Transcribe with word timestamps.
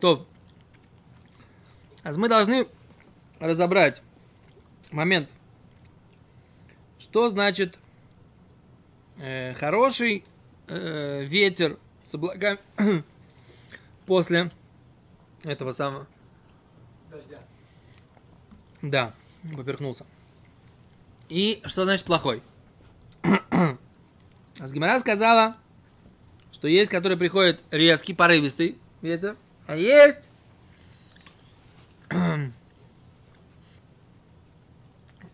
То. 0.00 0.26
А 2.02 2.12
мы 2.14 2.28
должны 2.28 2.66
разобрать 3.40 4.02
момент, 4.90 5.28
что 6.98 7.28
значит 7.30 7.78
э, 9.18 9.54
хороший 9.54 10.24
э, 10.68 11.24
ветер 11.24 11.78
с 12.04 12.14
облаками 12.14 12.58
после 14.06 14.50
этого 15.44 15.72
самого. 15.72 16.06
Дождя. 17.10 17.38
Да, 18.82 19.14
поперхнулся. 19.56 20.06
И 21.28 21.60
что 21.64 21.84
значит 21.84 22.06
плохой? 22.06 22.42
Асгимара 24.58 24.98
сказала, 24.98 25.56
что 26.52 26.68
есть, 26.68 26.90
который 26.90 27.16
приходит 27.16 27.60
резкий, 27.70 28.14
порывистый 28.14 28.78
ветер, 29.02 29.36
есть 29.76 30.28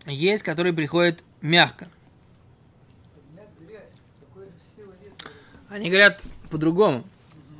есть, 0.06 0.42
который 0.42 0.72
приходит 0.72 1.22
мягко. 1.40 1.88
Они 5.68 5.88
говорят 5.88 6.20
по-другому. 6.50 7.04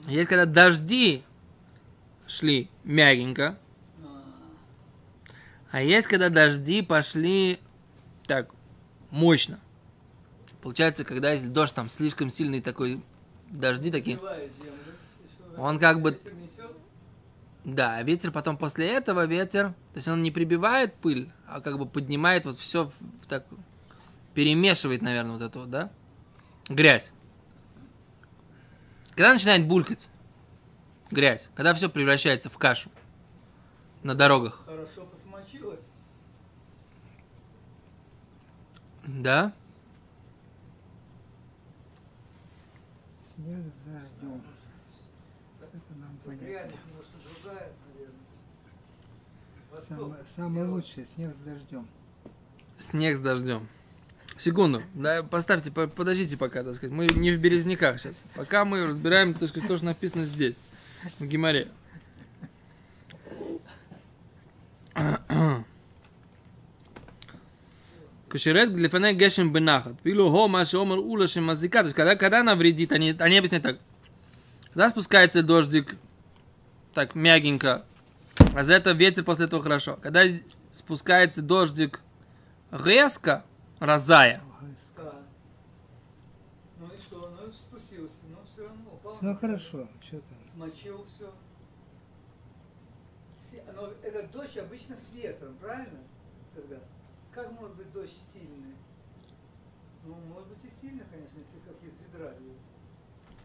Есть, 0.06 0.28
когда 0.28 0.44
дожди 0.44 1.24
шли 2.26 2.68
мягенько, 2.84 3.58
а 5.70 5.82
есть, 5.82 6.06
когда 6.06 6.28
дожди 6.28 6.82
пошли 6.82 7.58
так 8.26 8.50
мощно. 9.10 9.58
Получается, 10.62 11.04
когда 11.04 11.32
если 11.32 11.48
дождь 11.48 11.74
там 11.74 11.88
слишком 11.88 12.30
сильный 12.30 12.60
такой, 12.60 13.02
дожди 13.50 13.90
такие, 13.90 14.20
Он 15.56 15.78
как 15.78 16.00
бы- 16.02 16.10
ветер 16.12 16.34
несет, 16.34 16.76
да, 17.64 18.02
ветер 18.02 18.30
потом 18.32 18.56
после 18.56 18.88
этого 18.92 19.26
ветер, 19.26 19.68
то 19.68 19.96
есть 19.96 20.08
он 20.08 20.22
не 20.22 20.30
прибивает 20.30 20.94
пыль, 20.94 21.30
а 21.46 21.60
как 21.60 21.78
бы 21.78 21.86
поднимает 21.86 22.44
вот 22.44 22.58
все 22.58 22.90
так, 23.28 23.46
перемешивает, 24.34 25.02
наверное, 25.02 25.32
вот 25.32 25.42
это 25.42 25.58
вот, 25.58 25.70
да? 25.70 25.90
Грязь. 26.68 27.12
Когда 29.10 29.32
начинает 29.32 29.68
булькать 29.68 30.08
грязь, 31.10 31.48
когда 31.54 31.72
все 31.74 31.88
превращается 31.88 32.50
в 32.50 32.58
кашу 32.58 32.90
на 34.02 34.14
дорогах, 34.14 34.62
Хорошо 34.66 35.06
посмочилось. 35.06 35.80
да? 39.06 39.52
Снег 43.20 43.60
с 43.72 43.86
дождем. 43.88 44.42
Это 45.72 45.98
нам 45.98 46.18
понятно. 46.24 46.72
Восток. 49.70 50.16
Самое, 50.26 50.66
лучшее 50.66 51.06
снег 51.06 51.34
с 51.34 51.40
дождем. 51.40 51.86
Снег 52.78 53.16
с 53.16 53.20
дождем. 53.20 53.68
Секунду, 54.36 54.82
да, 54.94 55.22
поставьте, 55.22 55.70
по- 55.70 55.86
подождите 55.86 56.36
пока, 56.36 56.64
так 56.64 56.74
сказать. 56.74 56.94
Мы 56.94 57.06
не 57.06 57.30
в 57.32 57.40
Березняках 57.40 58.00
сейчас. 58.00 58.24
Пока 58.34 58.64
мы 58.64 58.84
разбираем, 58.86 59.34
так 59.34 59.48
сказать, 59.48 59.68
то, 59.68 59.76
что 59.76 59.86
написано 59.86 60.24
здесь, 60.24 60.60
в 61.18 61.24
Гимаре. 61.24 61.68
Кашерет 68.28 68.72
глифане 68.74 69.14
гешем 69.14 69.52
бенахат. 69.52 69.94
Вилу 70.02 70.30
хо 70.30 70.48
маши 70.48 70.76
омар 70.76 70.98
ула 70.98 71.28
мазика. 71.36 71.80
То 71.80 71.84
есть, 71.84 71.96
когда, 71.96 72.16
когда 72.16 72.40
она 72.40 72.56
вредит, 72.56 72.90
они, 72.90 73.14
они 73.18 73.38
объясняют 73.38 73.62
так. 73.62 73.78
Когда 74.74 74.88
спускается 74.88 75.44
дождик 75.44 75.94
так 76.94 77.14
мягенько, 77.14 77.84
а 78.56 78.64
за 78.64 78.74
это 78.74 78.90
ветер 78.90 79.22
после 79.22 79.46
этого 79.46 79.62
хорошо. 79.62 79.96
Когда 80.02 80.22
спускается 80.72 81.42
дождик 81.42 82.00
резко, 82.72 83.44
разая, 83.78 84.42
А. 84.96 85.22
Ну 86.80 86.86
и 86.92 86.98
что? 86.98 87.30
Ну 87.40 87.48
и 87.48 87.52
спустился. 87.52 88.16
Но 88.28 88.44
все 88.44 88.66
равно 88.66 88.94
упал. 88.94 89.18
Ну 89.20 89.36
хорошо, 89.36 89.88
что 90.02 90.18
там. 90.18 90.38
Смочил 90.52 91.04
все. 91.04 91.32
Но 93.76 93.92
этот 94.02 94.32
дождь 94.32 94.58
обычно 94.58 94.96
с 94.96 95.12
ветром, 95.12 95.56
правильно? 95.60 96.00
Тогда. 96.52 96.78
Как 97.32 97.52
может 97.52 97.76
быть 97.76 97.92
дождь 97.92 98.16
сильный? 98.32 98.74
Ну, 100.04 100.14
может 100.14 100.48
быть 100.48 100.64
и 100.64 100.70
сильный, 100.70 101.04
конечно, 101.10 101.38
если 101.38 101.58
как 101.60 101.76
из 101.80 101.92
ведра 102.00 102.32
льет. 102.40 102.58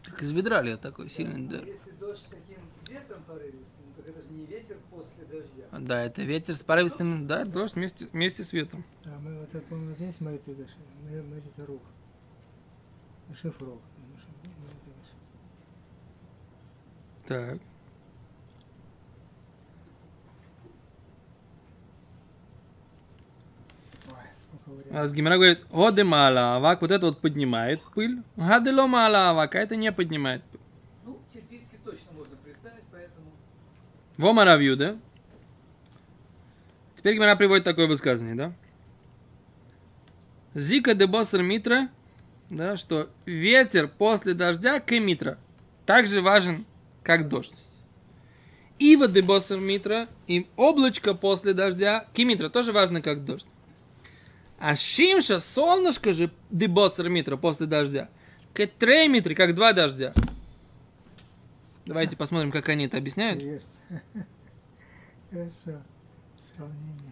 Как 0.04 0.22
из 0.22 0.32
ведра 0.32 0.62
льет 0.62 0.80
такой 0.80 1.08
сильный. 1.10 1.46
Да. 1.46 1.58
Да. 1.58 1.62
А 1.64 1.66
Если 1.66 1.90
дождь 1.92 2.26
таким 2.30 2.58
ветром 2.88 3.22
порывистым, 3.24 3.84
так 3.96 4.08
это 4.08 4.22
же 4.22 4.30
не 4.32 4.46
ветер 4.46 4.76
после 4.90 5.24
дождя. 5.30 5.64
да, 5.78 6.04
это 6.04 6.22
ветер 6.22 6.54
с 6.54 6.62
порывистым, 6.62 7.26
да, 7.26 7.44
дождь 7.44 7.74
вместе, 7.74 8.06
вместе 8.12 8.44
с 8.44 8.52
ветром. 8.52 8.84
А 9.04 9.18
мы 9.20 9.38
вот 9.40 9.50
так 9.50 9.64
помню, 9.64 9.90
вот 9.90 10.00
есть 10.00 10.20
Марит 10.20 10.42
Игаш, 10.46 10.70
Марит 11.02 11.68
Рух. 11.68 11.82
Шифров. 13.40 13.78
Так. 17.26 17.60
Сколько 24.02 24.59
А 24.59 24.59
вариантов. 24.59 24.59
С 24.90 25.12
Гимера 25.12 25.36
говорит, 25.36 25.60
оды 25.70 26.04
мала 26.04 26.56
авак, 26.56 26.82
вот 26.82 26.90
это 26.90 27.06
вот 27.06 27.20
поднимает 27.20 27.80
пыль, 27.94 28.22
гадыло 28.36 28.86
мала 28.86 29.30
авак, 29.30 29.54
а 29.54 29.58
это 29.58 29.76
не 29.76 29.92
поднимает 29.92 30.42
пыль. 30.44 30.60
Ну, 31.04 31.18
теоретически 31.32 31.78
точно 31.84 32.12
можно 32.16 32.36
представить, 32.44 32.84
поэтому 32.90 33.32
Во 34.16 34.32
маравью, 34.32 34.76
да? 34.76 34.96
Теперь 36.96 37.14
Гимера 37.14 37.36
приводит 37.36 37.64
такое 37.64 37.86
высказывание, 37.86 38.34
да? 38.34 38.52
Зика 40.54 40.94
де 40.94 41.06
босер 41.06 41.42
митра, 41.42 41.88
да, 42.50 42.76
что 42.76 43.08
ветер 43.24 43.88
после 43.88 44.34
дождя 44.34 44.80
к 44.80 44.90
митра 44.98 45.38
также 45.86 46.20
важен, 46.20 46.66
как 47.04 47.28
дождь. 47.28 47.54
Ива 48.80 49.06
де 49.06 49.22
босер 49.22 49.58
митра 49.58 50.08
и 50.26 50.48
облачко 50.56 51.14
после 51.14 51.54
дождя 51.54 52.06
к 52.12 52.18
митра 52.18 52.48
тоже 52.48 52.72
важно, 52.72 53.00
как 53.00 53.24
дождь. 53.24 53.46
А 54.60 54.76
шимша, 54.76 55.40
солнышко 55.40 56.12
же 56.12 56.30
де 56.50 56.68
босер 56.68 57.08
митра 57.08 57.38
после 57.38 57.66
дождя, 57.66 58.10
к 58.52 58.66
трей 58.66 59.08
митры, 59.08 59.34
как 59.34 59.54
два 59.54 59.72
дождя. 59.72 60.12
Давайте 61.86 62.14
посмотрим, 62.14 62.52
как 62.52 62.68
они 62.68 62.84
это 62.84 62.98
объясняют. 62.98 63.42
Есть. 63.42 63.72
Хорошо. 65.30 65.82
Сравнение. 66.54 67.09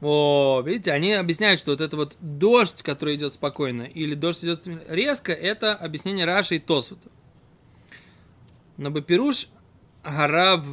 О, 0.00 0.62
видите, 0.64 0.92
они 0.92 1.12
объясняют, 1.12 1.60
что 1.60 1.70
вот 1.70 1.80
это 1.80 1.96
вот 1.96 2.16
дождь, 2.20 2.82
который 2.82 3.14
идет 3.16 3.32
спокойно, 3.32 3.82
или 3.82 4.14
дождь 4.14 4.44
идет 4.44 4.66
резко, 4.88 5.32
это 5.32 5.74
объяснение 5.74 6.24
Раши 6.24 6.56
и 6.56 6.58
Тосфота. 6.58 7.08
Но 8.76 8.90
Бапируш 8.90 9.48
Гарав 10.02 10.64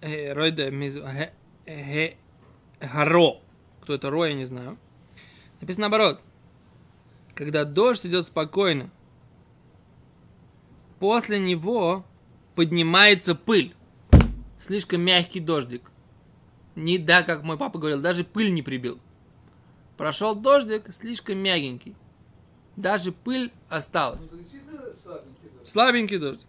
э, 0.00 0.32
Ройда 0.32 0.70
Харо. 2.80 3.40
Кто 3.82 3.94
это 3.94 4.10
Ро, 4.10 4.26
я 4.26 4.34
не 4.34 4.44
знаю. 4.44 4.78
Написано 5.60 5.88
наоборот. 5.88 6.20
Когда 7.34 7.64
дождь 7.64 8.04
идет 8.04 8.26
спокойно, 8.26 8.90
после 10.98 11.38
него 11.38 12.04
поднимается 12.54 13.34
пыль. 13.34 13.74
Слишком 14.58 15.02
мягкий 15.02 15.38
дождик. 15.38 15.90
Не 16.78 16.96
да, 16.96 17.24
как 17.24 17.42
мой 17.42 17.58
папа 17.58 17.76
говорил, 17.76 18.00
даже 18.00 18.22
пыль 18.22 18.54
не 18.54 18.62
прибил. 18.62 19.00
Прошел 19.96 20.36
дождик, 20.36 20.94
слишком 20.94 21.38
мягенький. 21.38 21.96
Даже 22.76 23.10
пыль 23.10 23.50
осталась. 23.68 24.30
ну, 24.30 25.66
слабенький 25.66 26.18
дождь. 26.18 26.46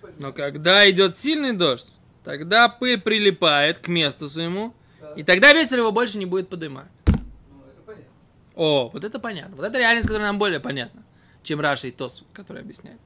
Поднять. 0.00 0.20
Но 0.20 0.32
когда 0.32 0.88
идет 0.88 1.16
сильный 1.16 1.52
дождь, 1.52 1.92
тогда 2.22 2.68
пыль 2.68 3.00
прилипает 3.00 3.78
к 3.78 3.88
месту 3.88 4.28
своему, 4.28 4.74
и 5.16 5.24
тогда 5.24 5.52
ветер 5.52 5.78
его 5.78 5.90
больше 5.90 6.16
не 6.16 6.26
будет 6.26 6.48
поднимать. 6.48 6.86
Ну. 7.08 7.94
О, 8.54 8.90
вот 8.90 9.02
это 9.02 9.18
понятно. 9.18 9.56
Вот 9.56 9.66
это 9.66 9.76
реальность, 9.76 10.06
которая 10.06 10.28
нам 10.28 10.38
более 10.38 10.60
понятна, 10.60 11.02
чем 11.42 11.58
Раши 11.58 11.88
и 11.88 11.90
Тос, 11.90 12.22
который 12.32 12.62
объясняет. 12.62 13.00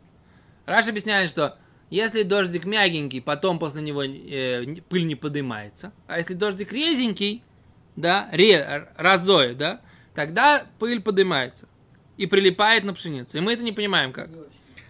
Раши 0.67 0.91
объясняет, 0.91 1.31
что 1.31 1.57
если 1.95 2.23
дождик 2.23 2.65
мягенький, 2.65 3.21
потом 3.23 3.59
после 3.59 3.83
него 3.83 4.03
э, 4.03 4.65
пыль 4.89 5.07
не 5.07 5.15
поднимается, 5.15 5.93
а 6.07 6.19
если 6.19 6.35
дождик 6.35 6.73
резенький, 6.73 7.43
да, 7.97 8.29
ре, 8.33 8.89
разой, 8.97 9.55
да, 9.55 9.81
тогда 10.15 10.65
пыль 10.79 11.01
поднимается 11.01 11.69
и 12.17 12.27
прилипает 12.27 12.85
на 12.85 12.95
пшеницу. 12.95 13.37
И 13.37 13.41
мы 13.41 13.53
это 13.53 13.63
не 13.63 13.73
понимаем 13.73 14.13
как. 14.13 14.29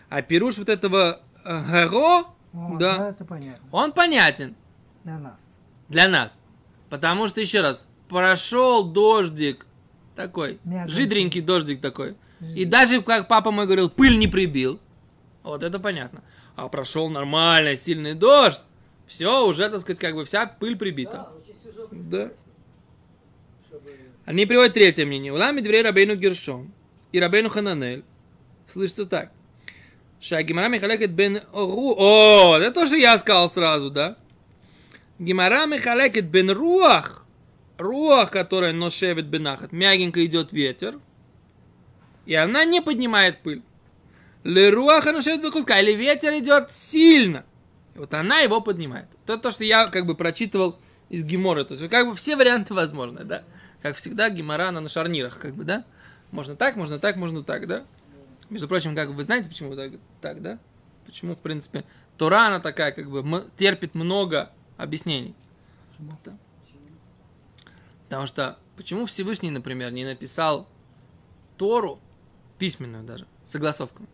А 0.08 0.22
пируш 0.22 0.58
вот 0.58 0.68
этого 0.68 1.20
э, 1.44 1.62
гаро, 1.70 2.24
О, 2.52 2.76
да, 2.78 3.10
это 3.10 3.24
понятно. 3.24 3.66
он 3.72 3.92
понятен 3.92 4.54
Для 5.02 5.18
нас. 5.18 5.40
для 5.88 6.08
нас. 6.08 6.38
Потому 6.90 7.26
что, 7.28 7.40
еще 7.40 7.60
раз, 7.60 7.86
прошел 8.08 8.84
дождик 8.84 9.66
такой, 10.14 10.60
Мягонький. 10.64 10.92
жидренький 10.94 11.40
дождик 11.40 11.80
такой. 11.80 12.14
И 12.54 12.64
даже, 12.64 13.02
как 13.02 13.26
папа 13.26 13.50
мой 13.50 13.64
говорил, 13.64 13.88
пыль 13.90 14.18
не 14.18 14.28
прибил. 14.28 14.78
Вот 15.42 15.62
это 15.62 15.78
понятно. 15.80 16.22
А 16.56 16.68
прошел 16.68 17.08
нормально, 17.08 17.76
сильный 17.76 18.14
дождь. 18.14 18.62
Все, 19.06 19.46
уже, 19.46 19.68
так 19.68 19.80
сказать, 19.80 19.98
как 19.98 20.14
бы 20.14 20.24
вся 20.24 20.46
пыль 20.46 20.76
прибита. 20.76 21.28
Да. 21.90 22.30
Они 24.24 24.46
приводят 24.46 24.74
третье 24.74 25.04
мнение. 25.04 25.32
Улами 25.32 25.60
дверей 25.60 25.82
Рабейну 25.82 26.14
Гершом 26.14 26.72
и 27.12 27.20
Рабейну 27.20 27.50
Хананель. 27.50 28.04
Слышится 28.66 29.04
так. 29.04 29.30
Шагимара 30.20 30.68
Михалекет 30.68 31.10
бен 31.10 31.42
Ру... 31.52 31.94
О, 31.98 32.56
это 32.56 32.72
то, 32.72 32.86
что 32.86 32.96
я 32.96 33.18
сказал 33.18 33.50
сразу, 33.50 33.90
да? 33.90 34.16
Гимара 35.18 35.66
Михалекет 35.66 36.26
бен 36.26 36.50
Руах. 36.50 37.26
Руах, 37.76 38.30
которая 38.30 38.72
ношевит 38.72 39.26
бенахат. 39.26 39.72
Мягенько 39.72 40.24
идет 40.24 40.52
ветер. 40.52 40.98
И 42.24 42.34
она 42.34 42.64
не 42.64 42.80
поднимает 42.80 43.42
пыль. 43.42 43.62
Леруаха 44.44 45.12
ношевит 45.12 45.42
бехуска. 45.42 45.80
Или 45.80 45.92
ветер 45.92 46.32
идет 46.34 46.70
сильно. 46.70 47.44
И 47.94 47.98
вот 47.98 48.12
она 48.14 48.38
его 48.40 48.60
поднимает. 48.60 49.08
Это 49.24 49.38
то, 49.38 49.50
что 49.50 49.64
я 49.64 49.86
как 49.86 50.06
бы 50.06 50.14
прочитывал 50.14 50.78
из 51.08 51.24
Гимора. 51.24 51.64
То 51.64 51.74
есть 51.74 51.88
как 51.88 52.06
бы 52.06 52.14
все 52.14 52.36
варианты 52.36 52.74
возможны, 52.74 53.24
да? 53.24 53.42
Как 53.82 53.96
всегда, 53.96 54.30
Гимора 54.30 54.68
она 54.68 54.80
на 54.80 54.88
шарнирах, 54.88 55.38
как 55.38 55.54
бы, 55.54 55.64
да? 55.64 55.84
Можно 56.30 56.56
так, 56.56 56.76
можно 56.76 56.98
так, 56.98 57.16
можно 57.16 57.42
так, 57.42 57.66
да? 57.66 57.84
Между 58.50 58.68
прочим, 58.68 58.94
как 58.94 59.08
бы 59.08 59.14
вы 59.14 59.24
знаете, 59.24 59.48
почему 59.48 59.74
так, 59.74 59.92
так 60.20 60.42
да? 60.42 60.58
Почему, 61.06 61.34
в 61.34 61.40
принципе, 61.40 61.84
Тора, 62.16 62.46
она 62.46 62.60
такая, 62.60 62.92
как 62.92 63.10
бы, 63.10 63.44
терпит 63.56 63.94
много 63.94 64.50
объяснений. 64.76 65.34
Потому 68.04 68.26
что, 68.26 68.58
почему 68.76 69.06
Всевышний, 69.06 69.50
например, 69.50 69.92
не 69.92 70.04
написал 70.04 70.68
Тору, 71.56 72.00
письменную 72.58 73.04
даже, 73.04 73.26
согласовками? 73.44 74.08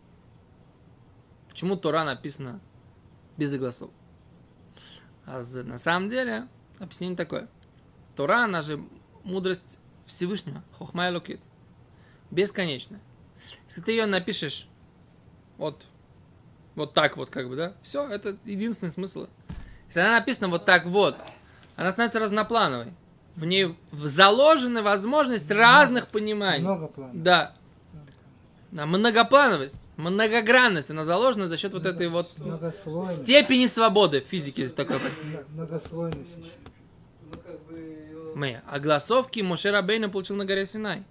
Почему 1.51 1.75
Тора 1.75 2.03
написана 2.05 2.61
без 3.37 3.51
согласовок? 3.51 3.93
А 5.25 5.43
на 5.63 5.77
самом 5.77 6.09
деле, 6.09 6.47
объяснение 6.79 7.17
такое. 7.17 7.47
Тора, 8.15 8.45
она 8.45 8.61
же 8.61 8.83
мудрость 9.23 9.79
Всевышнего, 10.05 10.63
хохмай 10.77 11.13
лукит, 11.13 11.41
бесконечная. 12.31 13.01
Если 13.67 13.81
ты 13.81 13.91
ее 13.91 14.05
напишешь 14.05 14.67
вот, 15.57 15.85
вот 16.75 16.93
так 16.93 17.17
вот, 17.17 17.29
как 17.29 17.49
бы, 17.49 17.55
да, 17.55 17.73
все, 17.83 18.07
это 18.07 18.37
единственный 18.45 18.91
смысл. 18.91 19.27
Если 19.87 19.99
она 19.99 20.19
написана 20.19 20.47
вот 20.47 20.65
так 20.65 20.85
вот, 20.85 21.17
она 21.75 21.91
становится 21.91 22.19
разноплановой. 22.19 22.93
В 23.35 23.45
ней 23.45 23.77
заложена 23.91 24.83
возможность 24.83 25.49
разных 25.51 26.07
пониманий. 26.07 26.63
Много 26.63 26.87
планов. 26.87 27.21
Да. 27.21 27.55
На 28.71 28.85
многоплановость, 28.85 29.89
многогранность, 29.97 30.89
она 30.89 31.03
заложена 31.03 31.49
за 31.49 31.57
счет 31.57 31.73
вот 31.73 31.85
этой 31.85 32.07
вот 32.07 32.31
степени 33.05 33.65
свободы 33.65 34.21
в 34.21 34.25
физике. 34.25 34.69
понятие. 34.69 35.45
Многослойность 35.49 36.37
еще. 36.37 36.51
Ну, 37.29 37.37
как 37.45 37.61
бы... 37.65 37.77
его- 37.77 38.35
Мы. 38.35 38.61
А 38.69 38.79
голосовки 38.79 39.41
Моше 39.41 39.71
Рабейна 39.71 40.07
получил 40.09 40.37
на 40.37 40.45
горе 40.45 40.65
Синай. 40.65 41.03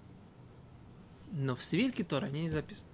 Но 1.31 1.55
в 1.55 1.63
свитке 1.63 2.03
Тора 2.03 2.25
они 2.25 2.41
не 2.41 2.49
записаны. 2.49 2.89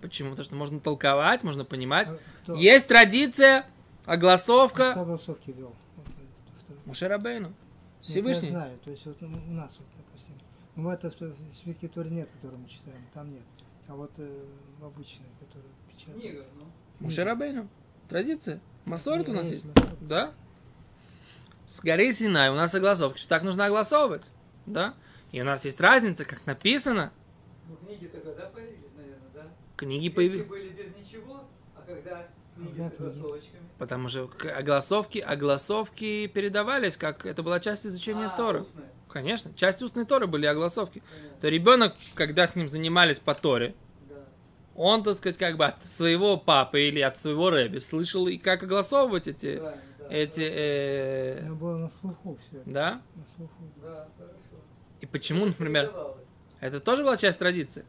Почему? 0.00 0.30
Потому 0.30 0.44
что 0.44 0.54
можно 0.56 0.80
толковать, 0.80 1.44
можно 1.44 1.64
понимать. 1.64 2.10
А 2.10 2.18
Кто, 2.42 2.54
Есть 2.54 2.88
традиция, 2.88 3.62
кто 4.02 4.12
огласовка 4.12 4.94
голосовки 4.94 5.50
вел? 5.52 5.74
Вот, 5.96 6.06
э, 6.08 6.10
кто? 6.64 6.74
Моше 6.84 7.06
Рабейну. 7.06 7.48
Нет, 7.48 7.56
Всевышний. 8.02 8.46
Я 8.48 8.50
знаю, 8.54 8.78
то 8.82 8.90
есть 8.90 9.04
вот 9.06 9.22
у 9.22 9.26
нас 9.52 9.76
вот, 9.78 9.86
допустим. 9.96 10.34
Ну, 10.80 10.88
в 10.88 10.92
это 10.92 11.10
в 11.10 11.54
свитке 11.62 11.88
Торе 11.88 12.08
нет, 12.10 12.28
который 12.40 12.56
мы 12.58 12.66
читаем, 12.68 12.96
там 13.12 13.30
нет. 13.32 13.42
А 13.86 13.94
вот 13.94 14.10
э, 14.16 14.44
в 14.78 14.84
обычной, 14.86 15.26
которая 15.38 15.68
Книга, 16.14 16.42
печатается. 16.42 16.50
ну. 16.58 17.68
Традиция. 18.08 18.60
Масорит 18.86 19.28
у 19.28 19.32
нас 19.34 19.46
есть. 19.46 19.64
Масорет. 19.64 20.08
Да? 20.08 20.32
С 21.66 21.80
горы 21.82 22.12
Синай 22.12 22.48
у 22.50 22.54
нас 22.54 22.74
огласовки, 22.74 23.18
что 23.18 23.28
так 23.28 23.42
нужно 23.42 23.66
огласовывать. 23.66 24.30
Да? 24.64 24.94
И 25.32 25.40
у 25.42 25.44
нас 25.44 25.64
есть 25.66 25.80
разница, 25.80 26.24
как 26.24 26.44
написано. 26.46 27.12
Ну, 27.68 27.76
книги 27.76 28.06
тогда 28.06 28.32
да, 28.34 28.46
появились, 28.46 28.90
наверное, 28.96 29.28
да? 29.34 29.42
Книги 29.76 30.04
Свитки 30.04 30.16
появились. 30.16 30.46
были 30.46 30.68
без 30.70 30.96
ничего, 30.96 31.44
а 31.76 31.82
когда 31.82 32.26
книги 32.56 32.70
с 32.72 32.74
книги? 32.74 32.88
согласовочками. 32.96 33.62
Потому 33.78 34.08
что 34.08 34.30
огласовки, 34.56 35.18
огласовки 35.18 36.26
передавались, 36.26 36.96
как 36.96 37.26
это 37.26 37.42
была 37.42 37.60
часть 37.60 37.86
изучения 37.86 38.26
А, 38.26 38.36
Торы. 38.36 38.60
устная. 38.62 38.89
Конечно, 39.12 39.52
часть 39.54 39.82
устной 39.82 40.04
Торы 40.06 40.26
были 40.26 40.46
огласовки. 40.46 41.02
Понятно. 41.10 41.40
То 41.40 41.48
ребенок, 41.48 41.94
когда 42.14 42.46
с 42.46 42.54
ним 42.54 42.68
занимались 42.68 43.18
по 43.18 43.34
Торе, 43.34 43.74
Да. 44.08 44.14
он, 44.76 45.02
так 45.02 45.14
сказать, 45.14 45.36
как 45.36 45.56
бы 45.56 45.66
от 45.66 45.84
своего 45.84 46.36
папы 46.36 46.82
или 46.82 47.00
от 47.00 47.16
своего 47.16 47.50
рэби 47.50 47.78
слышал 47.78 48.28
и 48.28 48.36
как 48.38 48.62
огласовывать 48.62 49.26
эти, 49.28 49.56
Правильно, 49.56 49.82
да. 49.98 50.06
эти, 50.10 50.42
э, 50.42 51.40
меня 51.42 51.54
было 51.54 51.76
на 51.78 51.90
слуху 51.90 52.38
все. 52.48 52.62
да? 52.66 53.02
На 53.16 53.24
слуху. 53.36 53.52
Да, 53.82 54.08
хорошо. 54.16 54.64
И 55.00 55.06
почему, 55.06 55.46
например, 55.46 55.92
это 56.60 56.78
тоже 56.80 57.02
была 57.02 57.16
часть 57.16 57.38
традиции. 57.38 57.84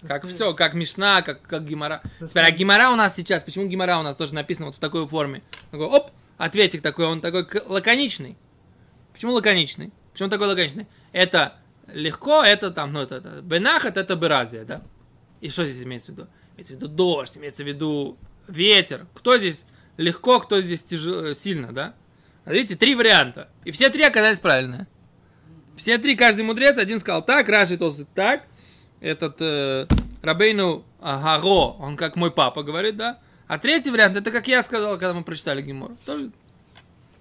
Со 0.00 0.06
Как 0.06 0.26
все, 0.26 0.52
как 0.54 0.74
Мишна, 0.74 1.22
как, 1.22 1.40
как 1.42 1.64
Гимара. 1.66 2.02
Теперь, 2.20 2.44
а 2.44 2.50
Гимара 2.50 2.90
у 2.90 2.96
нас 2.96 3.14
сейчас, 3.16 3.42
почему 3.42 3.66
Гимара 3.66 3.98
у 3.98 4.02
нас 4.02 4.14
тоже 4.16 4.34
написано 4.34 4.66
вот 4.66 4.74
в 4.76 4.78
такой 4.78 5.06
форме? 5.08 5.42
Такой, 5.70 5.86
оп, 5.86 6.10
ответик 6.36 6.82
такой, 6.82 7.06
он 7.06 7.20
такой 7.22 7.46
лаконичный. 7.66 8.36
Почему 9.14 9.32
лаконичный? 9.32 9.92
Почему 10.16 10.30
такой 10.30 10.46
лаконичный? 10.46 10.86
Это 11.12 11.56
легко, 11.92 12.42
это 12.42 12.70
там, 12.70 12.90
ну, 12.90 13.02
это, 13.02 13.16
это 13.16 13.42
бенахат, 13.42 13.98
это 13.98 14.16
беразия, 14.16 14.64
да? 14.64 14.80
И 15.42 15.50
что 15.50 15.66
здесь 15.66 15.84
имеется 15.84 16.10
в 16.10 16.14
виду? 16.14 16.28
Имеется 16.54 16.72
в 16.72 16.76
виду 16.78 16.88
дождь, 16.88 17.36
имеется 17.36 17.64
в 17.64 17.66
виду 17.66 18.16
ветер. 18.48 19.06
Кто 19.12 19.36
здесь 19.36 19.66
легко, 19.98 20.40
кто 20.40 20.62
здесь 20.62 20.84
тяжело, 20.84 21.34
сильно, 21.34 21.70
да? 21.70 21.94
Видите, 22.46 22.76
три 22.76 22.94
варианта. 22.94 23.50
И 23.66 23.72
все 23.72 23.90
три 23.90 24.04
оказались 24.04 24.38
правильные. 24.38 24.86
Все 25.76 25.98
три, 25.98 26.16
каждый 26.16 26.44
мудрец, 26.44 26.78
один 26.78 26.98
сказал 26.98 27.22
так, 27.22 27.46
Раши 27.50 27.76
толстый 27.76 28.06
так, 28.14 28.44
этот 29.00 29.36
э, 29.40 29.86
Рабейну 30.22 30.86
Агаро, 30.98 31.76
он 31.78 31.98
как 31.98 32.16
мой 32.16 32.30
папа 32.30 32.62
говорит, 32.62 32.96
да? 32.96 33.18
А 33.48 33.58
третий 33.58 33.90
вариант, 33.90 34.16
это 34.16 34.30
как 34.30 34.48
я 34.48 34.62
сказал, 34.62 34.94
когда 34.94 35.12
мы 35.12 35.24
прочитали 35.24 35.60
Гимор. 35.60 35.90
Тоже 36.06 36.32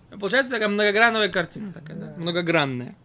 Получается 0.09 0.51
такая 0.51 0.67
многогранная 0.67 1.29
картина, 1.29 1.73
такая, 1.73 1.97
да? 1.97 2.13
многогранная. 2.17 2.95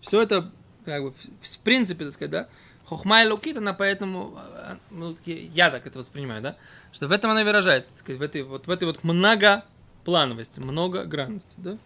Все 0.00 0.22
это, 0.22 0.50
как 0.84 1.02
бы, 1.02 1.12
в, 1.12 1.58
принципе, 1.60 2.04
так 2.04 2.14
сказать, 2.14 2.30
да, 2.30 2.48
Хохма 2.86 3.22
и 3.22 3.28
Лукит, 3.28 3.58
она 3.58 3.74
поэтому, 3.74 4.34
а, 4.36 4.78
ну, 4.90 5.16
я 5.26 5.70
так 5.70 5.86
это 5.86 5.98
воспринимаю, 5.98 6.40
да, 6.40 6.56
что 6.92 7.08
в 7.08 7.12
этом 7.12 7.30
она 7.30 7.44
выражается, 7.44 7.92
так 7.92 8.00
сказать, 8.00 8.18
в 8.18 8.22
этой 8.24 8.42
вот, 8.42 8.66
в 8.66 8.70
этой 8.70 8.84
вот 8.84 9.04
многоплановости, 9.04 10.60
многогранности, 10.60 11.54
да. 11.58 11.78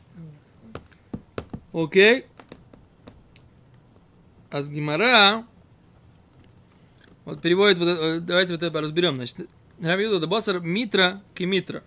Окей. 1.72 2.26
А 4.50 4.62
с 4.62 4.68
Гимара, 4.68 5.44
вот 7.24 7.40
переводит, 7.40 7.78
вот, 7.78 7.88
э, 7.88 8.20
давайте 8.20 8.52
вот 8.52 8.62
это 8.62 8.80
разберем, 8.80 9.16
значит, 9.16 9.48
Рабиуда 9.80 10.20
да 10.20 10.26
Басар 10.26 10.60
Митра 10.60 11.22
Кемитра. 11.34 11.82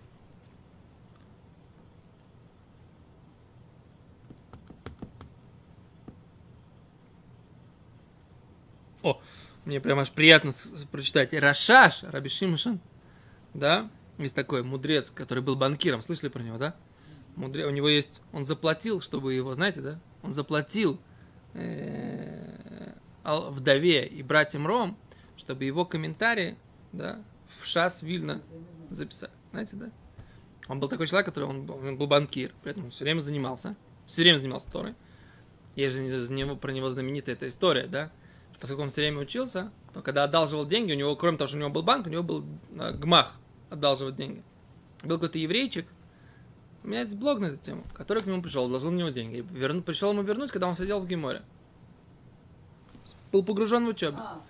О, 9.04 9.22
мне 9.66 9.80
прям 9.82 10.00
аж 10.00 10.12
приятно 10.12 10.52
прочитать. 10.92 11.34
Рашаш, 11.34 12.04
Раби 12.04 12.30
Шимшин, 12.30 12.80
да, 13.54 13.90
есть 14.18 14.36
такой 14.36 14.64
мудрец, 14.64 15.10
который 15.10 15.44
был 15.44 15.56
банкиром, 15.56 16.02
слышали 16.02 16.30
про 16.30 16.42
него, 16.42 16.58
да? 16.58 16.76
Мудре... 17.36 17.66
У 17.66 17.72
него 17.72 17.90
есть, 17.90 18.22
он 18.32 18.46
заплатил, 18.46 19.02
чтобы 19.02 19.34
его, 19.34 19.54
знаете, 19.54 19.82
да? 19.82 20.00
Он 20.24 20.32
заплатил 20.32 21.00
э, 21.54 22.94
вдове 23.24 24.06
и 24.06 24.24
братьям 24.24 24.68
Ром, 24.68 24.98
чтобы 25.36 25.66
его 25.66 25.86
комментарии, 25.86 26.58
да, 26.94 27.22
в 27.50 27.66
Шас 27.66 28.02
Вильна 28.02 28.42
записали. 28.90 29.32
Знаете, 29.52 29.76
да? 29.76 29.92
Он 30.68 30.80
был 30.80 30.88
такой 30.88 31.08
человек, 31.08 31.26
который 31.26 31.46
он, 31.46 31.70
он 31.70 31.98
был 31.98 32.08
банкир, 32.08 32.54
при 32.64 32.72
этом 32.72 32.86
он 32.86 32.92
все 32.92 33.04
время 33.04 33.20
занимался, 33.20 33.76
все 34.06 34.22
время 34.22 34.38
занимался 34.38 34.72
Торой. 34.72 34.96
Есть 35.76 35.96
же 35.96 36.56
про 36.56 36.72
него 36.72 36.90
знаменитая 36.90 37.36
эта 37.36 37.48
история, 37.48 37.88
да? 37.88 38.12
Поскольку 38.60 38.84
он 38.84 38.90
все 38.90 39.02
время 39.02 39.20
учился, 39.20 39.72
то 39.94 40.02
когда 40.02 40.24
одалживал 40.24 40.66
деньги, 40.66 40.94
у 40.94 40.96
него, 40.96 41.16
кроме 41.16 41.38
того, 41.38 41.48
что 41.48 41.58
у 41.58 41.60
него 41.60 41.70
был 41.70 41.84
банк, 41.84 42.08
у 42.08 42.10
него 42.10 42.24
был 42.24 42.46
э, 42.78 42.94
гмах 42.94 43.34
одалживать 43.70 44.16
деньги. 44.16 44.44
Был 45.04 45.18
какой-то 45.18 45.38
еврейчик, 45.38 45.86
у 46.84 46.88
меня 46.88 47.02
есть 47.02 47.16
блог 47.16 47.40
на 47.40 47.48
эту 47.48 47.58
тему, 47.58 47.84
который 47.94 48.22
к 48.22 48.28
нему 48.28 48.42
пришел, 48.42 48.66
одолжил 48.66 48.90
у 48.90 48.94
него 48.94 49.10
деньги. 49.10 49.46
Верну, 49.52 49.82
пришел 49.82 50.12
ему 50.12 50.22
вернуть, 50.22 50.52
когда 50.52 50.68
он 50.68 50.76
сидел 50.76 51.00
в 51.00 51.08
Геморе. 51.08 51.42
Был 53.32 53.44
погружен 53.44 53.86
в 53.86 53.90
учебу. 53.90 54.20
А. 54.20 54.42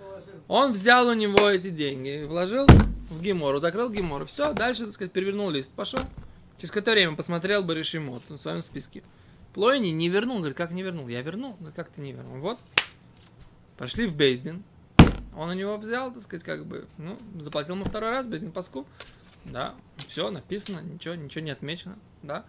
Он 0.47 0.73
взял 0.73 1.07
у 1.07 1.13
него 1.13 1.49
эти 1.49 1.69
деньги, 1.69 2.25
вложил 2.25 2.67
в 3.09 3.21
Гемору, 3.21 3.59
закрыл 3.59 3.89
Гемору. 3.89 4.25
Все, 4.25 4.53
дальше, 4.53 4.83
так 4.83 4.91
сказать, 4.91 5.11
перевернул 5.11 5.49
лист, 5.49 5.71
пошел. 5.71 6.01
Через 6.57 6.71
какое-то 6.71 6.91
время 6.91 7.15
посмотрел 7.15 7.63
бы 7.63 7.73
Решимот 7.73 8.29
в 8.29 8.37
своем 8.37 8.61
списке. 8.61 9.01
Плойни 9.53 9.89
не 9.89 10.09
вернул. 10.09 10.37
Говорит, 10.39 10.57
как 10.57 10.71
не 10.71 10.83
вернул? 10.83 11.07
Я 11.07 11.21
вернул. 11.21 11.53
Говорит, 11.53 11.75
как 11.75 11.89
ты 11.89 12.01
не 12.01 12.11
вернул? 12.11 12.37
Вот. 12.39 12.59
Пошли 13.77 14.07
в 14.07 14.15
Бейздин. 14.15 14.63
Он 15.35 15.49
у 15.49 15.53
него 15.53 15.77
взял, 15.77 16.13
так 16.13 16.23
сказать, 16.23 16.43
как 16.43 16.65
бы, 16.65 16.87
ну, 16.97 17.17
заплатил 17.39 17.75
ему 17.75 17.83
второй 17.83 18.11
раз, 18.11 18.25
Бейздин 18.25 18.51
паску. 18.51 18.87
Да, 19.45 19.75
все 19.97 20.31
написано, 20.31 20.79
ничего, 20.79 21.15
ничего 21.15 21.43
не 21.43 21.51
отмечено, 21.51 21.97
да. 22.23 22.45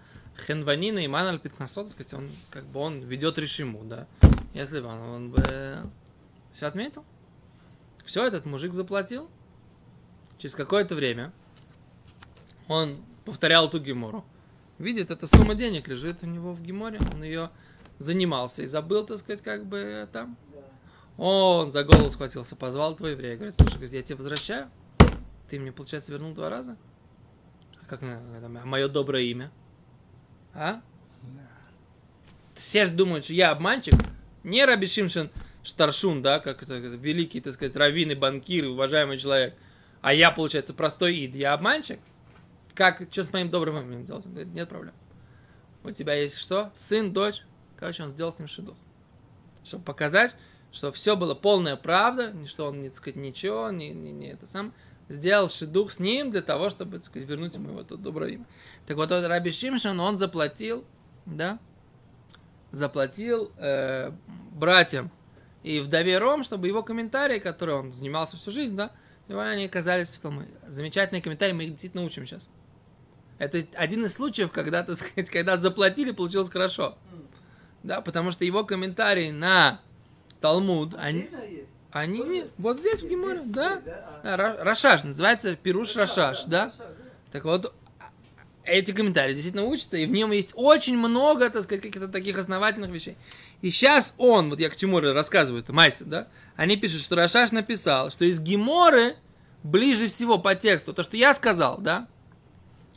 Хенванина 0.46 1.00
и 1.00 1.08
Маналь 1.08 1.38
Питкнасот, 1.38 1.86
так 1.86 1.92
сказать, 1.92 2.14
он 2.14 2.28
как 2.50 2.64
бы 2.66 2.80
он 2.80 3.00
ведет 3.00 3.38
решиму, 3.38 3.84
да. 3.84 4.06
Если 4.54 4.80
бы 4.80 4.86
он, 4.86 4.98
он 5.00 5.30
бы 5.30 5.78
все 6.52 6.66
отметил. 6.66 7.04
Все, 8.04 8.24
этот 8.24 8.46
мужик 8.46 8.72
заплатил. 8.72 9.28
Через 10.38 10.54
какое-то 10.54 10.94
время 10.94 11.32
он 12.68 12.96
повторял 13.24 13.68
ту 13.68 13.78
гемору. 13.78 14.24
Видит, 14.78 15.10
эта 15.10 15.26
сумма 15.26 15.54
денег 15.54 15.88
лежит 15.88 16.22
у 16.22 16.26
него 16.26 16.52
в 16.52 16.62
геморе, 16.62 17.00
он 17.12 17.22
ее 17.22 17.50
занимался 17.98 18.62
и 18.62 18.66
забыл, 18.66 19.04
так 19.04 19.18
сказать, 19.18 19.42
как 19.42 19.66
бы 19.66 20.08
там. 20.12 20.36
Да. 21.16 21.22
Он 21.24 21.70
за 21.70 21.84
голову 21.84 22.10
схватился, 22.10 22.56
позвал 22.56 22.94
твой 22.96 23.12
еврея, 23.12 23.36
говорит, 23.36 23.54
слушай, 23.54 23.88
я 23.88 24.02
тебе 24.02 24.16
возвращаю, 24.16 24.68
ты 25.48 25.58
мне, 25.58 25.72
получается, 25.72 26.12
вернул 26.12 26.34
два 26.34 26.50
раза? 26.50 26.76
А 27.82 27.86
как 27.86 28.02
это 28.02 28.48
мое 28.64 28.88
доброе 28.88 29.22
имя? 29.24 29.50
А? 30.54 30.80
Все 32.54 32.86
же 32.86 32.92
думают, 32.92 33.24
что 33.24 33.34
я 33.34 33.50
обманщик. 33.50 33.94
Не 34.42 34.64
Раби 34.64 34.86
Шимшин 34.86 35.30
Штаршун, 35.62 36.22
да, 36.22 36.38
как 36.38 36.62
это, 36.62 36.78
великий, 36.78 37.40
так 37.40 37.52
сказать, 37.52 37.74
раввин 37.76 38.12
и 38.12 38.14
банкир, 38.14 38.66
уважаемый 38.66 39.18
человек. 39.18 39.56
А 40.00 40.14
я, 40.14 40.30
получается, 40.30 40.72
простой 40.72 41.16
ид. 41.16 41.34
Я 41.34 41.52
обманщик? 41.52 41.98
Как, 42.74 43.02
что 43.10 43.24
с 43.24 43.32
моим 43.32 43.50
добрым 43.50 43.78
именем 43.78 44.04
делать? 44.04 44.24
Он 44.26 44.32
говорит, 44.32 44.54
нет 44.54 44.68
проблем. 44.68 44.94
У 45.82 45.90
тебя 45.90 46.14
есть 46.14 46.38
что? 46.38 46.70
Сын, 46.74 47.12
дочь. 47.12 47.42
Короче, 47.76 48.04
он 48.04 48.10
сделал 48.10 48.32
с 48.32 48.38
ним 48.38 48.48
шидух. 48.48 48.76
Чтобы 49.64 49.84
показать, 49.84 50.36
что 50.76 50.92
все 50.92 51.16
было 51.16 51.34
полная 51.34 51.74
правда, 51.74 52.34
что 52.46 52.66
он, 52.66 52.82
не 52.82 52.90
сказать, 52.90 53.16
ничего, 53.16 53.70
не, 53.70 53.94
не, 53.94 54.12
не 54.12 54.28
это 54.28 54.46
сам. 54.46 54.74
Сделал 55.08 55.48
шидух 55.48 55.90
с 55.90 56.00
ним 56.00 56.30
для 56.30 56.42
того, 56.42 56.68
чтобы, 56.68 56.98
так 56.98 57.06
сказать, 57.06 57.26
вернуть 57.26 57.54
ему 57.54 57.70
его 57.70 57.82
то 57.82 57.96
доброе 57.96 58.32
имя. 58.32 58.46
Так 58.86 58.98
вот, 58.98 59.10
этот 59.10 59.26
Раби 59.26 59.52
Шимшин, 59.52 59.98
он 59.98 60.18
заплатил, 60.18 60.84
да, 61.24 61.58
заплатил 62.72 63.52
э, 63.56 64.10
братьям 64.52 65.10
и 65.62 65.80
вдове 65.80 66.18
Ром, 66.18 66.44
чтобы 66.44 66.66
его 66.66 66.82
комментарии, 66.82 67.38
которые 67.38 67.78
он 67.78 67.92
занимался 67.92 68.36
всю 68.36 68.50
жизнь, 68.50 68.76
да, 68.76 68.90
его 69.28 69.40
они 69.40 69.64
оказались 69.64 70.10
в 70.10 70.20
том. 70.20 70.44
Замечательные 70.66 71.22
комментарии, 71.22 71.54
мы 71.54 71.64
их 71.64 71.70
действительно 71.70 72.04
учим 72.04 72.26
сейчас. 72.26 72.50
Это 73.38 73.64
один 73.76 74.04
из 74.04 74.12
случаев, 74.12 74.52
когда, 74.52 74.82
так 74.82 74.96
сказать, 74.96 75.30
когда 75.30 75.56
заплатили, 75.56 76.10
получилось 76.10 76.50
хорошо. 76.50 76.98
Да, 77.82 78.02
потому 78.02 78.30
что 78.30 78.44
его 78.44 78.64
комментарии 78.64 79.30
на 79.30 79.80
Талмуд, 80.40 80.94
они, 80.98 81.28
они 81.92 82.22
не, 82.22 82.44
вот 82.58 82.78
здесь 82.78 83.02
в 83.02 83.08
Гиморе, 83.08 83.40
да, 83.44 83.80
Ра- 84.22 84.62
Рашаш, 84.62 85.04
называется 85.04 85.56
Пируш 85.56 85.96
Рашаш, 85.96 86.44
да? 86.44 86.72
Так 87.32 87.44
вот, 87.44 87.74
эти 88.64 88.92
комментарии 88.92 89.32
действительно 89.32 89.64
учатся, 89.64 89.96
и 89.96 90.06
в 90.06 90.10
нем 90.10 90.32
есть 90.32 90.52
очень 90.54 90.98
много, 90.98 91.48
так 91.50 91.62
сказать, 91.62 91.82
каких-то 91.82 92.08
таких 92.08 92.38
основательных 92.38 92.90
вещей. 92.90 93.16
И 93.62 93.70
сейчас 93.70 94.14
он, 94.18 94.50
вот 94.50 94.60
я 94.60 94.68
к 94.68 94.76
чему 94.76 95.00
рассказываю, 95.00 95.62
это 95.62 95.72
Майси, 95.72 96.04
да? 96.04 96.28
Они 96.56 96.76
пишут, 96.76 97.02
что 97.02 97.16
Рашаш 97.16 97.52
написал, 97.52 98.10
что 98.10 98.24
из 98.24 98.40
Геморы 98.40 99.16
ближе 99.62 100.08
всего 100.08 100.38
по 100.38 100.54
тексту, 100.54 100.92
то, 100.92 101.02
что 101.02 101.16
я 101.16 101.34
сказал, 101.34 101.78
да? 101.78 102.08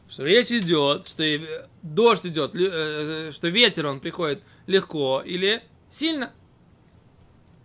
Что 0.10 0.26
речь 0.26 0.52
идет, 0.52 1.08
что 1.08 1.24
э, 1.24 1.68
дождь 1.84 2.26
идет, 2.26 2.56
э, 2.56 3.28
э, 3.28 3.32
что 3.32 3.48
ветер 3.50 3.86
он 3.86 4.00
приходит 4.00 4.42
легко 4.66 5.22
или 5.24 5.62
сильно. 5.88 6.32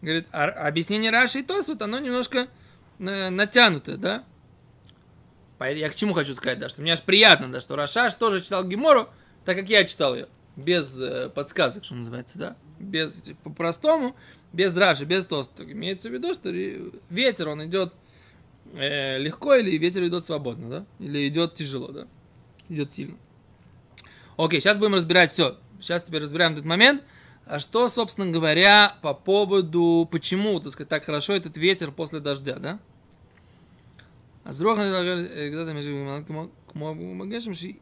Говорит, 0.04 0.26
а 0.32 0.44
объяснение 0.68 1.10
Раши 1.10 1.38
и 1.38 1.42
Тосфот, 1.42 1.80
оно 1.80 1.98
немножко 1.98 2.48
э, 2.98 3.30
натянутое, 3.30 3.96
да? 3.96 4.24
Я 5.58 5.88
к 5.88 5.94
чему 5.94 6.12
хочу 6.12 6.34
сказать, 6.34 6.58
да, 6.58 6.68
что 6.68 6.82
мне 6.82 6.92
аж 6.92 7.00
приятно, 7.00 7.50
да, 7.50 7.58
что 7.58 7.74
Рашаш 7.74 8.14
тоже 8.16 8.42
читал 8.42 8.64
Гемору, 8.64 9.08
так 9.46 9.56
как 9.56 9.70
я 9.70 9.82
читал 9.84 10.14
ее, 10.14 10.26
без 10.56 11.00
э, 11.00 11.30
подсказок, 11.30 11.84
что 11.84 11.94
называется, 11.94 12.38
да, 12.38 12.56
без, 12.78 13.14
по-простому, 13.44 14.14
без 14.52 14.76
Раши, 14.76 15.06
без 15.06 15.24
Тоста. 15.24 15.64
Имеется 15.64 16.10
в 16.10 16.12
виду, 16.12 16.34
что 16.34 16.50
ветер, 17.08 17.48
он 17.48 17.64
идет 17.64 17.94
э, 18.74 19.16
легко 19.18 19.54
или 19.54 19.78
ветер 19.78 20.04
идет 20.04 20.22
свободно, 20.22 20.68
да, 20.68 20.86
или 20.98 21.26
идет 21.28 21.54
тяжело, 21.54 21.88
да, 21.92 22.06
идет 22.68 22.92
сильно. 22.92 23.16
Окей, 24.36 24.60
сейчас 24.60 24.76
будем 24.76 24.96
разбирать 24.96 25.32
все. 25.32 25.56
Сейчас 25.80 26.02
теперь 26.02 26.20
разбираем 26.20 26.52
этот 26.52 26.66
момент. 26.66 27.02
А 27.45 27.59
что, 27.59 27.87
собственно 27.87 28.31
говоря, 28.31 28.95
по 29.01 29.13
поводу, 29.13 30.07
почему, 30.11 30.59
так 30.59 30.71
сказать, 30.71 30.89
так 30.89 31.03
хорошо 31.05 31.33
этот 31.33 31.57
ветер 31.57 31.91
после 31.91 32.19
дождя, 32.19 32.59
да? 32.59 32.79
אז 34.45 34.61
רוח 34.61 34.77
נגדת 34.77 35.67
המשק 35.67 35.91
כמו, 36.27 36.47
כמו 36.73 37.25
גשם 37.29 37.53
שהיא... 37.53 37.73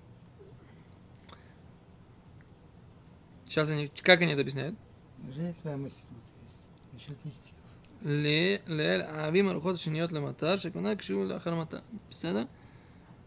Сейчас 3.45 3.69
они, 3.69 3.87
как 4.03 4.21
они 4.21 4.33
это 4.33 4.41
объясняют? 4.41 4.75
Неужели 5.23 5.53
твоя 5.61 5.77
мысль 5.77 6.01
тут 6.09 6.17
есть? 6.43 6.67
Насчет 6.93 7.25
не 7.25 7.31
стихов. 7.31 7.57
ל- 8.05 8.55
לאל 8.67 9.01
אהבים 9.01 9.47
הרוחות 9.47 9.75
השניות 9.75 10.11
למטר, 10.11 10.57
שכונה 10.57 10.95
כשהוא 10.95 11.25
לאחר 11.25 11.55
מטר. 11.55 11.79
בסדר? 12.09 12.43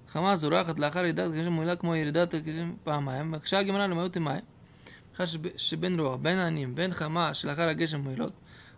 חמה 0.08 0.36
זורחת 0.36 0.78
לאחר 0.78 0.98
ירידת 0.98 1.30
גשם 1.30 1.52
מועילה 1.52 1.76
כמו 1.76 1.96
ירידת 1.96 2.34
הגשם 2.34 2.74
פעמיים, 2.84 3.32
בקשה 3.32 3.58
הגמרא 3.58 3.86
למהות 3.86 4.16
מים. 4.16 4.44
шибен 5.57 5.99
руа, 5.99 6.17
бен 6.17 6.39
аним, 6.39 6.73
бен 6.73 6.91
хама, 6.91 7.33
шелахара 7.33 7.73
гешем 7.73 8.01
муилот. 8.01 8.33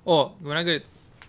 О, 0.06 0.36
Гумара 0.40 0.62
говорит, 0.62 0.86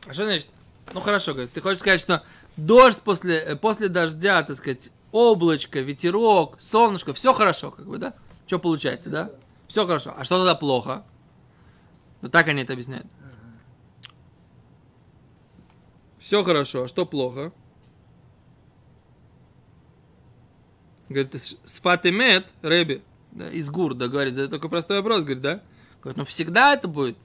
а 0.06 0.12
что 0.12 0.24
значит? 0.24 0.48
Ну 0.92 1.00
хорошо, 1.00 1.32
говорит, 1.32 1.52
ты 1.52 1.60
хочешь 1.60 1.80
сказать, 1.80 2.00
что 2.00 2.22
дождь 2.56 3.00
после, 3.02 3.56
после 3.56 3.88
дождя, 3.88 4.42
так 4.42 4.56
сказать, 4.56 4.90
облачко, 5.12 5.80
ветерок, 5.80 6.60
солнышко, 6.60 7.14
все 7.14 7.32
хорошо, 7.32 7.70
как 7.70 7.86
бы, 7.86 7.98
да? 7.98 8.14
Что 8.46 8.58
получается, 8.58 9.10
да? 9.10 9.30
Все 9.66 9.86
хорошо. 9.86 10.14
А 10.16 10.24
что 10.24 10.38
тогда 10.38 10.54
плохо? 10.54 11.04
Ну 12.20 12.28
так 12.28 12.48
они 12.48 12.62
это 12.62 12.72
объясняют. 12.72 13.06
Все 16.18 16.42
хорошо, 16.42 16.84
а 16.84 16.88
что 16.88 17.06
плохо? 17.06 17.52
Говорит, 21.08 21.34
с 21.34 21.80
Фатимет, 21.80 22.52
Рэби, 22.60 23.02
да, 23.38 23.48
из 23.50 23.70
Гурда, 23.70 24.08
говорит, 24.08 24.36
это 24.36 24.48
такой 24.48 24.70
простой 24.70 24.98
вопрос, 24.98 25.22
говорит, 25.22 25.42
да? 25.42 25.62
Говорит, 26.00 26.16
ну 26.18 26.24
всегда 26.24 26.74
это 26.74 26.88
будет 26.88 27.16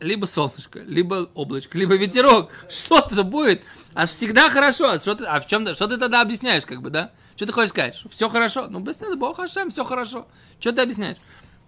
либо 0.00 0.26
солнышко, 0.26 0.80
либо 0.80 1.30
облачко, 1.34 1.78
либо 1.78 1.96
ветерок. 1.96 2.50
Что-то 2.68 3.24
будет. 3.24 3.62
А 3.94 4.06
всегда 4.06 4.50
хорошо. 4.50 4.90
А, 4.90 4.98
что 4.98 5.14
ты, 5.14 5.24
а 5.24 5.40
в 5.40 5.46
чем 5.46 5.66
что 5.74 5.86
ты 5.86 5.96
тогда 5.96 6.20
объясняешь, 6.20 6.66
как 6.66 6.82
бы, 6.82 6.90
да? 6.90 7.12
Что 7.34 7.46
ты 7.46 7.52
хочешь 7.52 7.70
сказать? 7.70 7.96
Все 8.10 8.28
хорошо. 8.28 8.66
Ну, 8.68 8.80
быстро, 8.80 9.14
Бог 9.16 9.36
Хашем, 9.36 9.70
все 9.70 9.84
хорошо. 9.84 10.26
Что 10.60 10.72
ты 10.72 10.82
объясняешь? 10.82 11.16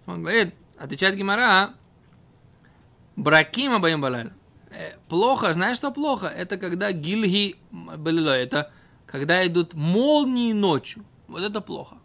Он 0.05 0.21
говорит, 0.21 0.53
отвечает 0.77 1.15
Гимара, 1.15 1.73
Бракима 3.15 3.79
боим 3.79 4.01
балайла. 4.01 4.31
Э, 4.71 4.97
Плохо, 5.09 5.53
знаешь, 5.53 5.77
что 5.77 5.91
плохо? 5.91 6.27
Это 6.27 6.57
когда 6.57 6.91
гильги 6.91 7.57
это 8.05 8.71
когда 9.05 9.45
идут 9.45 9.73
молнии 9.73 10.53
ночью. 10.53 11.03
Вот 11.27 11.41
это 11.41 11.61
плохо. 11.61 11.97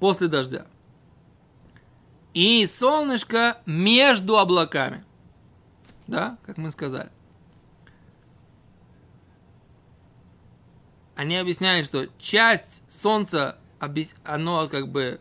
После 0.00 0.28
дождя. 0.28 0.66
И 2.34 2.66
солнышко 2.66 3.58
между 3.66 4.38
облаками. 4.38 5.04
Да, 6.06 6.38
как 6.46 6.56
мы 6.56 6.70
сказали. 6.70 7.10
Они 11.16 11.36
объясняют, 11.36 11.86
что 11.86 12.06
часть 12.18 12.82
солнца, 12.88 13.58
оно 14.24 14.68
как 14.68 14.88
бы 14.88 15.20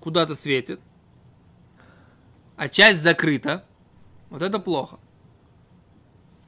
куда-то 0.00 0.34
светит, 0.34 0.80
а 2.56 2.68
часть 2.68 3.02
закрыта. 3.02 3.64
Вот 4.30 4.42
это 4.42 4.58
плохо. 4.58 4.98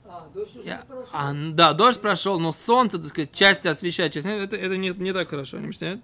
а, 0.05 0.29
дождь 0.35 0.57
уже 0.57 0.67
Я- 0.67 0.79
прошел. 0.79 1.09
а, 1.13 1.33
да, 1.53 1.73
дождь 1.73 2.01
прошел, 2.01 2.41
но 2.41 2.51
солнце, 2.53 2.99
так 2.99 3.09
сказать, 3.09 3.33
часть 3.33 3.65
освещает, 3.67 4.13
часть 4.13 4.27
нет. 4.27 4.41
Это, 4.43 4.57
это 4.57 4.77
не, 4.77 4.89
не 4.91 5.13
так 5.13 5.29
хорошо, 5.29 5.59
они 5.59 5.67
объясняют? 5.67 6.03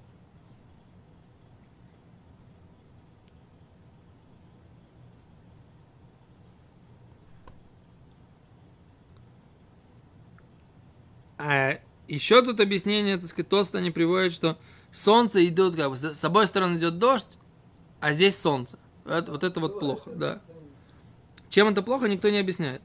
А 11.48 11.78
еще 12.08 12.42
тут 12.42 12.58
объяснение, 12.58 13.16
так 13.18 13.26
сказать, 13.26 13.48
Тоста 13.48 13.80
не 13.80 13.92
приводит, 13.92 14.32
что 14.32 14.58
солнце 14.90 15.46
идет, 15.46 15.76
как 15.76 15.90
бы, 15.90 15.96
с 15.96 16.24
обоих 16.24 16.48
сторон 16.48 16.76
идет 16.76 16.98
дождь, 16.98 17.38
а 18.00 18.12
здесь 18.12 18.36
солнце. 18.36 18.80
Это, 19.04 19.30
вот 19.30 19.44
это 19.44 19.60
вот 19.60 19.78
плохо, 19.78 20.10
да. 20.10 20.42
Чем 21.48 21.68
это 21.68 21.82
плохо, 21.82 22.08
никто 22.08 22.28
не 22.30 22.38
объясняет. 22.38 22.82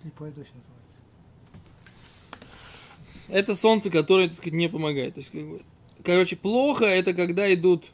Слепая 0.00 0.30
дождь 0.30 0.52
называется. 0.54 0.98
Это 3.26 3.56
солнце, 3.56 3.90
которое, 3.90 4.28
так 4.28 4.36
сказать, 4.36 4.54
не 4.54 4.68
помогает. 4.68 5.14
То 5.14 5.18
есть, 5.18 5.32
как 5.32 5.48
бы, 5.48 5.62
короче, 6.04 6.36
плохо 6.36 6.84
это 6.84 7.12
когда 7.12 7.52
идут, 7.52 7.86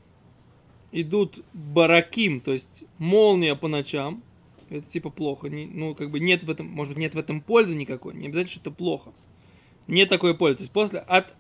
идут 0.93 1.43
бараким, 1.55 2.43
то 2.43 2.53
есть 2.53 2.85
молния 2.99 3.55
по 3.55 3.67
ночам, 3.67 4.23
это 4.69 4.87
типа 4.89 5.11
плохо. 5.11 5.49
Не- 5.49 5.67
ну, 5.67 5.95
как 5.95 6.11
бы 6.11 6.21
нет 6.21 6.43
в 6.43 6.51
этом, 6.51 6.67
может 6.67 6.95
быть, 6.95 7.01
нет 7.01 7.15
в 7.15 7.19
этом 7.19 7.41
пользы 7.41 7.75
никакой. 7.75 8.15
Не 8.15 8.27
обязательно, 8.27 8.51
что 8.51 8.61
это 8.61 8.71
плохо. 8.71 9.13
Нет 9.87 10.09
такой 10.09 10.37
пользы. 10.37 10.59
То 10.59 10.63
есть 10.63 10.73
после 10.73 10.99
от 11.01 11.33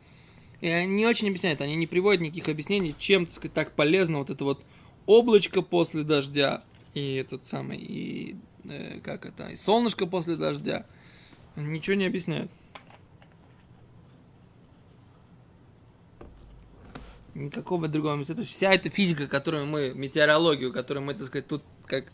не 0.60 1.06
очень 1.06 1.28
объясняют, 1.28 1.60
они 1.60 1.76
не 1.76 1.86
приводят 1.86 2.22
никаких 2.22 2.48
объяснений, 2.48 2.94
чем, 2.96 3.26
так 3.26 3.34
сказать, 3.34 3.52
так 3.52 3.72
полезно 3.72 4.18
вот 4.18 4.30
это 4.30 4.42
вот 4.44 4.64
облачко 5.04 5.60
после 5.60 6.02
дождя 6.02 6.62
и 6.94 7.16
этот 7.16 7.44
самый, 7.44 7.76
и 7.76 8.36
э, 8.64 9.00
как 9.00 9.26
это, 9.26 9.48
и 9.48 9.56
солнышко 9.56 10.06
после 10.06 10.36
дождя. 10.36 10.86
Ничего 11.56 11.96
не 11.96 12.06
объясняют. 12.06 12.50
Никакого 17.34 17.86
другого 17.86 18.16
места. 18.16 18.34
То 18.34 18.40
есть 18.40 18.52
вся 18.52 18.72
эта 18.72 18.88
физика, 18.88 19.26
которую 19.26 19.66
мы, 19.66 19.92
метеорологию, 19.94 20.72
которую 20.72 21.04
мы, 21.04 21.12
так 21.12 21.26
сказать, 21.26 21.46
тут 21.46 21.62
как 21.84 22.06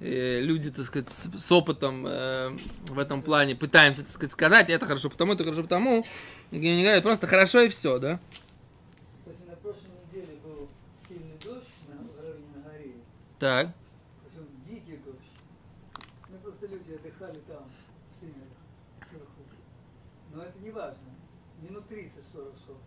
люди, 0.00 0.70
так 0.70 0.84
сказать, 0.84 1.10
с, 1.10 1.52
опытом 1.52 2.06
э, 2.06 2.50
в 2.88 2.98
этом 2.98 3.22
плане 3.22 3.54
пытаемся, 3.54 4.02
так 4.02 4.10
сказать, 4.10 4.32
сказать, 4.32 4.70
это 4.70 4.86
хорошо 4.86 5.08
потому, 5.10 5.32
это 5.32 5.44
хорошо 5.44 5.62
потому, 5.62 6.04
и 6.50 6.58
не 6.58 6.82
говорят, 6.82 7.02
просто 7.02 7.26
хорошо 7.26 7.60
и 7.60 7.68
все, 7.68 7.98
да? 7.98 8.20
Кстати, 9.20 9.48
на 9.48 9.56
прошлой 9.56 9.90
неделе 10.06 10.38
был 10.44 10.68
сильный 11.08 11.38
дождь 11.44 11.68
на 11.88 11.96
в 11.96 12.22
районе 12.22 12.44
Нагории. 12.56 12.94
Так. 13.38 13.72
Причем 14.24 14.46
дикий 14.66 14.96
дождь. 14.98 15.18
Ну, 16.28 16.38
просто 16.38 16.66
люди 16.66 16.92
отдыхали 16.92 17.40
там, 17.46 17.64
в 18.10 19.12
вверху. 19.12 19.42
Но 20.32 20.42
это 20.42 20.58
не 20.58 20.70
важно. 20.70 20.98
Минут 21.62 21.84
30-40 21.90 22.12
шел. 22.66 22.78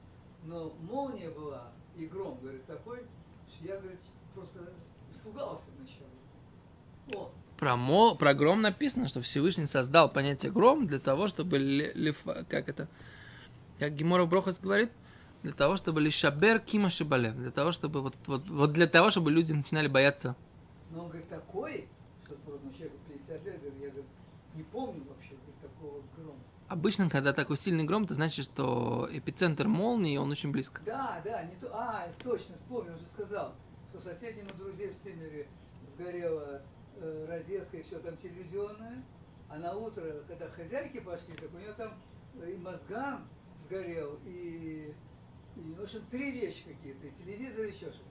Но 0.43 0.73
молния 0.81 1.29
была, 1.29 1.71
и 1.97 2.05
гром, 2.05 2.37
говорит, 2.41 2.65
такой, 2.65 2.99
что 3.49 3.65
я, 3.65 3.77
говорит, 3.77 3.99
просто 4.33 4.59
испугался 5.09 5.65
вначале. 5.77 6.11
Про, 7.57 7.75
мол, 7.75 8.15
про 8.15 8.33
гром 8.35 8.61
написано, 8.61 9.07
что 9.07 9.21
Всевышний 9.21 9.65
создал 9.65 10.09
понятие 10.09 10.51
гром 10.51 10.85
для 10.85 10.99
того, 10.99 11.27
чтобы 11.27 11.57
лифа- 11.57 12.45
как 12.47 12.69
это, 12.69 12.87
как 13.79 13.95
Гемора 13.95 14.25
Брохас 14.25 14.59
говорит, 14.59 14.91
для 15.41 15.53
того, 15.53 15.75
чтобы 15.75 16.01
лишабер 16.01 16.59
кима 16.59 16.89
шибалев, 16.91 17.35
для 17.35 17.49
того, 17.51 17.71
чтобы 17.71 18.01
вот, 18.01 18.15
вот, 18.27 18.47
вот 18.47 18.73
для 18.73 18.85
того, 18.87 19.09
чтобы 19.09 19.31
люди 19.31 19.53
начинали 19.53 19.87
бояться. 19.87 20.35
но 20.91 21.03
он, 21.03 21.07
говорит, 21.09 21.27
такой, 21.29 21.87
что 22.25 22.35
просто 22.35 22.67
человеку 22.77 22.97
50 23.09 23.45
лет, 23.45 23.59
я, 23.63 23.87
говорит, 23.89 24.05
не 24.53 24.63
помню 24.63 25.03
вообще 25.09 25.29
говорит, 25.35 25.55
такого 25.61 26.01
грома. 26.15 26.39
Обычно, 26.67 27.09
когда 27.09 27.33
такой 27.33 27.57
сильный 27.57 27.85
гром, 27.85 28.03
это 28.03 28.13
значит, 28.13 28.45
что 28.45 29.07
эпицентр 29.11 29.67
молнии, 29.67 30.17
он 30.17 30.29
очень 30.29 30.51
близко. 30.51 30.81
Да, 30.85 31.21
да, 31.23 31.43
не 31.43 31.55
то. 31.55 31.69
А, 31.73 32.07
точно, 32.23 32.55
вспомнил, 32.55 32.93
уже 32.95 33.05
сказал, 33.07 33.53
что 33.89 33.99
соседнему 33.99 34.49
друзей 34.57 34.89
в 34.89 35.01
Циммере 35.03 35.47
сгорела 35.95 36.43
э, 36.43 36.61
розетка 37.27 37.77
и 37.77 37.81
все 37.81 37.99
там 37.99 38.17
телевизионная, 38.17 39.03
а 39.49 39.57
на 39.57 39.73
утро, 39.75 40.03
когда 40.27 40.47
хозяйки 40.49 40.99
пошли, 40.99 41.33
так 41.35 41.53
у 41.53 41.57
нее 41.57 41.73
там 41.73 41.93
э, 42.41 42.51
и 42.51 42.57
мозган 42.57 43.21
сгорел, 43.65 44.19
и, 44.25 44.93
и, 45.55 45.73
в 45.77 45.81
общем, 45.83 46.01
три 46.11 46.31
вещи 46.31 46.63
какие-то, 46.67 47.07
и 47.07 47.11
телевизор, 47.11 47.65
еще 47.65 47.85
что-то. 47.91 48.03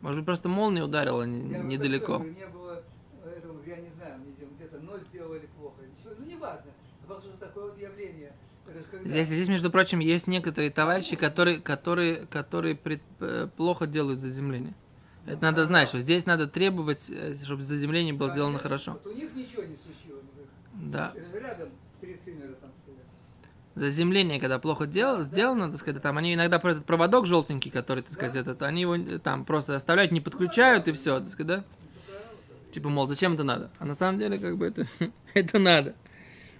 Может 0.00 0.18
быть, 0.20 0.26
просто 0.26 0.48
молния 0.48 0.82
ударила 0.84 1.22
не- 1.24 1.40
Я 1.40 1.58
говорю, 1.58 1.64
недалеко. 1.68 2.18
«Хорошо, 2.18 2.30
Не 2.30 2.46
было 2.46 2.82
этого, 3.24 3.60
я 3.66 3.76
не 3.78 3.90
знаю, 3.90 4.20
где-то 4.58 4.78
ноль 4.80 5.00
сделали 5.10 5.48
плохо, 5.58 5.82
ничего, 5.82 6.14
ну 6.18 6.26
не 6.26 6.36
важно. 6.36 6.70
Факт, 7.08 7.22
что 7.22 7.36
такое 7.38 7.64
вот 7.70 7.78
явление. 7.78 8.32
Когда- 8.90 9.08
Здесь, 9.08 9.28
здесь, 9.28 9.48
между 9.48 9.70
прочим, 9.70 10.00
есть 10.00 10.26
некоторые 10.26 10.70
товарищи, 10.72 11.14
которые, 11.16 11.60
которые, 11.60 12.26
которые 12.26 12.74
пред- 12.74 13.00
э, 13.20 13.48
плохо 13.56 13.86
делают 13.86 14.18
заземление. 14.18 14.74
Это 15.26 15.42
надо 15.42 15.64
знать, 15.64 15.88
что 15.88 15.98
здесь 15.98 16.24
надо 16.24 16.46
требовать, 16.46 17.10
э, 17.10 17.34
чтобы 17.42 17.62
заземление 17.62 18.14
было 18.14 18.30
сделано 18.30 18.58
хорошо. 18.58 18.92
Вот 18.92 19.06
у 19.06 19.16
них 19.16 19.34
ничего 19.34 19.62
не 19.62 19.76
случилось. 19.76 20.24
Да. 20.74 21.12
Рядом 21.32 21.70
три 22.00 22.16
циммера 22.24 22.52
там 22.54 22.70
стоят. 22.82 23.00
Заземление, 23.74 24.38
когда 24.38 24.58
плохо 24.58 24.86
дел, 24.86 25.22
сделано, 25.22 25.68
так 25.70 25.80
сказать, 25.80 26.00
там 26.00 26.16
они 26.16 26.34
иногда 26.34 26.58
про 26.58 26.72
этот 26.72 26.84
проводок 26.84 27.26
желтенький, 27.26 27.70
который, 27.70 28.02
так 28.02 28.12
сказать, 28.12 28.36
этот, 28.36 28.62
они 28.62 28.82
его 28.82 28.94
э, 28.94 29.18
там 29.18 29.44
просто 29.44 29.74
оставляют, 29.74 30.12
не 30.12 30.20
подключают 30.20 30.86
и 30.86 30.92
все, 30.92 31.18
так 31.18 31.30
сказать, 31.30 31.46
да? 31.46 31.64
Типа, 32.70 32.88
мол, 32.88 33.06
зачем 33.06 33.34
это 33.34 33.42
надо? 33.42 33.70
А 33.78 33.84
на 33.84 33.94
самом 33.94 34.18
деле, 34.18 34.38
как 34.38 34.56
бы 34.56 34.66
это, 34.66 34.86
это 35.34 35.58
надо. 35.58 35.94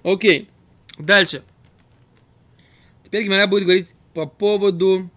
Окей. 0.02 0.48
Дальше. 0.98 1.42
Теперь 3.02 3.24
Гимара 3.24 3.46
будет 3.46 3.64
говорить 3.64 3.94
по 4.14 4.26
поводу 4.26 5.10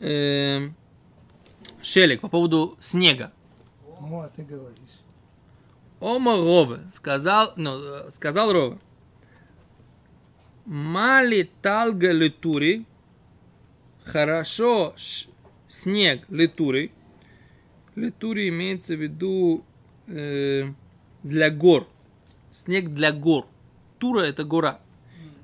эм, 0.00 0.74
шелек, 1.82 2.20
по 2.20 2.28
поводу 2.28 2.76
снега. 2.80 3.32
А 4.00 4.30
ты 4.34 4.42
говоришь. 4.42 4.78
Ома 6.00 6.36
Рове, 6.36 6.78
сказал, 6.92 7.52
ну, 7.56 7.78
э, 7.78 8.10
сказал 8.10 8.52
Рове. 8.52 8.78
Мали 10.64 11.50
талга 11.62 12.12
литури, 12.12 12.84
хорошо 14.04 14.92
ш- 14.96 15.28
снег 15.66 16.24
литури. 16.28 16.92
Литури 17.96 18.48
имеется 18.50 18.94
в 18.94 19.02
виду 19.02 19.64
э, 20.06 20.64
для 21.22 21.50
гор. 21.50 21.88
Снег 22.52 22.90
для 22.90 23.12
гор. 23.12 23.46
Тура 23.98 24.20
это 24.20 24.44
гора. 24.44 24.78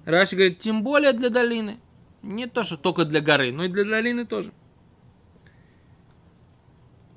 Раши 0.05 0.37
говорит, 0.37 0.59
тем 0.59 0.83
более 0.85 1.13
для 1.13 1.31
долины. 1.31 1.79
Не 2.23 2.47
то, 2.47 2.63
что 2.63 2.77
только 2.77 3.05
для 3.05 3.21
горы, 3.21 3.51
но 3.53 3.65
и 3.65 3.69
для 3.69 3.85
долины 3.85 4.25
тоже. 4.27 4.53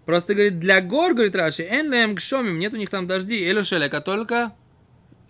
Просто, 0.07 0.35
говорит, 0.35 0.57
для 0.57 0.79
гор, 0.79 1.15
говорит 1.15 1.35
Раши, 1.35 1.63
эн 1.63 1.89
лэм 1.89 2.15
гшомим, 2.15 2.57
нет 2.59 2.73
у 2.73 2.77
них 2.77 2.89
там 2.89 3.07
дожди, 3.07 3.35
или 3.43 3.61
шелек, 3.61 3.93
а 3.93 3.99
только 3.99 4.53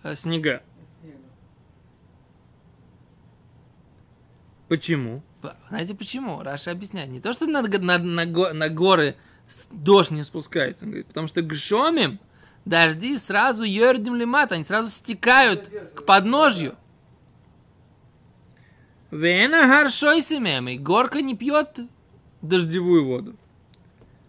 э, 0.04 0.14
снега. 0.14 0.62
Почему? 4.68 5.24
Знаете 5.68 5.96
почему? 5.96 6.44
Раша 6.44 6.70
объясняет. 6.70 7.08
Не 7.08 7.18
то, 7.18 7.32
что 7.32 7.48
на, 7.48 7.62
на, 7.62 7.98
на, 7.98 8.52
на 8.52 8.68
горы 8.68 9.16
дождь 9.72 10.12
не 10.12 10.22
спускается. 10.22 10.84
Он 10.84 10.92
говорит, 10.92 11.08
потому 11.08 11.26
что 11.26 11.42
гшомим 11.42 12.20
дожди 12.64 13.16
сразу 13.16 13.64
ердим 13.64 14.14
лимат, 14.14 14.52
они 14.52 14.62
сразу 14.62 14.90
стекают 14.90 15.72
к 15.96 16.04
подножью. 16.04 16.76
Вена 19.10 19.66
гаршой 19.66 20.22
семем, 20.22 20.68
и 20.68 20.78
горка 20.78 21.20
не 21.20 21.34
пьет 21.34 21.80
дождевую 22.42 23.06
воду. 23.06 23.36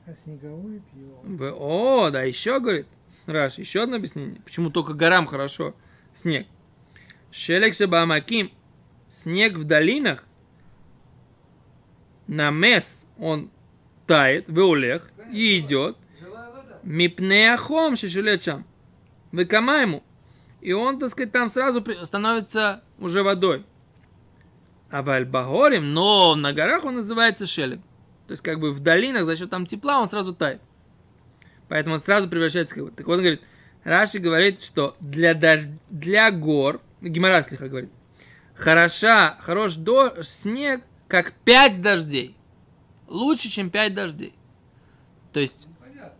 А 0.10 0.16
снеговой 0.16 0.82
пьем. 0.92 1.54
О, 1.60 2.10
да, 2.10 2.24
еще, 2.24 2.60
говорит, 2.60 2.88
Раш, 3.28 3.60
еще 3.60 3.84
одно 3.84 3.98
объяснение. 3.98 4.42
Почему 4.42 4.72
только 4.72 4.94
горам 4.94 5.28
хорошо 5.28 5.76
снег? 6.14 6.48
Шелек 7.30 7.76
шабамаким, 7.76 8.52
снег 9.08 9.54
в 9.54 9.66
долинах, 9.66 10.26
на 12.26 12.50
мес 12.50 13.06
он 13.20 13.52
тает, 14.08 14.50
в 14.50 14.58
улех, 14.58 15.12
и 15.32 15.60
идет, 15.60 15.96
мипнеахом 16.82 17.96
шишулечам, 17.96 18.66
выкамайму, 19.32 20.04
и 20.62 20.74
он, 20.74 20.98
так 20.98 21.12
сказать, 21.12 21.32
там 21.32 21.52
сразу 21.52 21.86
становится 22.04 22.82
уже 22.98 23.22
водой. 23.22 23.64
А 24.90 25.04
в 25.04 25.10
Альбагорим, 25.12 25.94
но 25.94 26.34
на 26.34 26.52
горах 26.52 26.84
он 26.84 26.96
называется 26.96 27.46
шелек. 27.46 27.80
То 28.30 28.34
есть, 28.34 28.44
как 28.44 28.60
бы 28.60 28.72
в 28.72 28.80
долинах 28.80 29.26
за 29.26 29.36
счет 29.36 29.50
там 29.50 29.66
тепла 29.66 30.00
он 30.00 30.08
сразу 30.08 30.36
тает. 30.36 30.62
Поэтому 31.68 31.96
он 31.96 32.00
сразу 32.00 32.30
превращается 32.30 32.76
в 32.76 32.78
воду. 32.78 32.94
Так 32.96 33.08
он 33.08 33.18
говорит, 33.18 33.42
Раши 33.84 34.20
говорит, 34.20 34.62
что 34.62 34.96
для, 35.00 35.34
дож... 35.34 35.62
для 35.90 36.30
гор, 36.30 36.80
Гимараслиха 37.02 37.68
говорит, 37.68 37.90
хороша, 38.54 39.36
хорош 39.42 39.78
до... 39.78 40.22
снег, 40.22 40.84
как 41.08 41.34
пять 41.44 41.82
дождей. 41.82 42.38
Лучше, 43.08 43.50
чем 43.50 43.72
пять 43.72 43.96
дождей. 43.96 44.36
То 45.34 45.40
есть, 45.40 45.68
Понятно. 45.80 46.14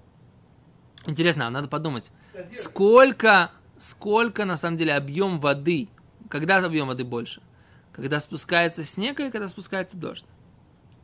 интересно, 1.06 1.46
а 1.46 1.52
надо 1.52 1.68
подумать, 1.68 2.12
Задержка. 2.34 2.56
сколько, 2.56 3.52
сколько 3.78 4.46
на 4.46 4.58
самом 4.58 4.78
деле 4.78 4.96
объем 4.96 5.40
воды, 5.40 5.90
когда 6.28 6.58
объем 6.58 6.88
воды 6.88 7.04
больше? 7.04 7.44
Когда 7.92 8.20
спускается 8.20 8.84
снег 8.84 9.20
или 9.20 9.30
когда 9.30 9.48
спускается 9.48 9.96
дождь? 9.96 10.26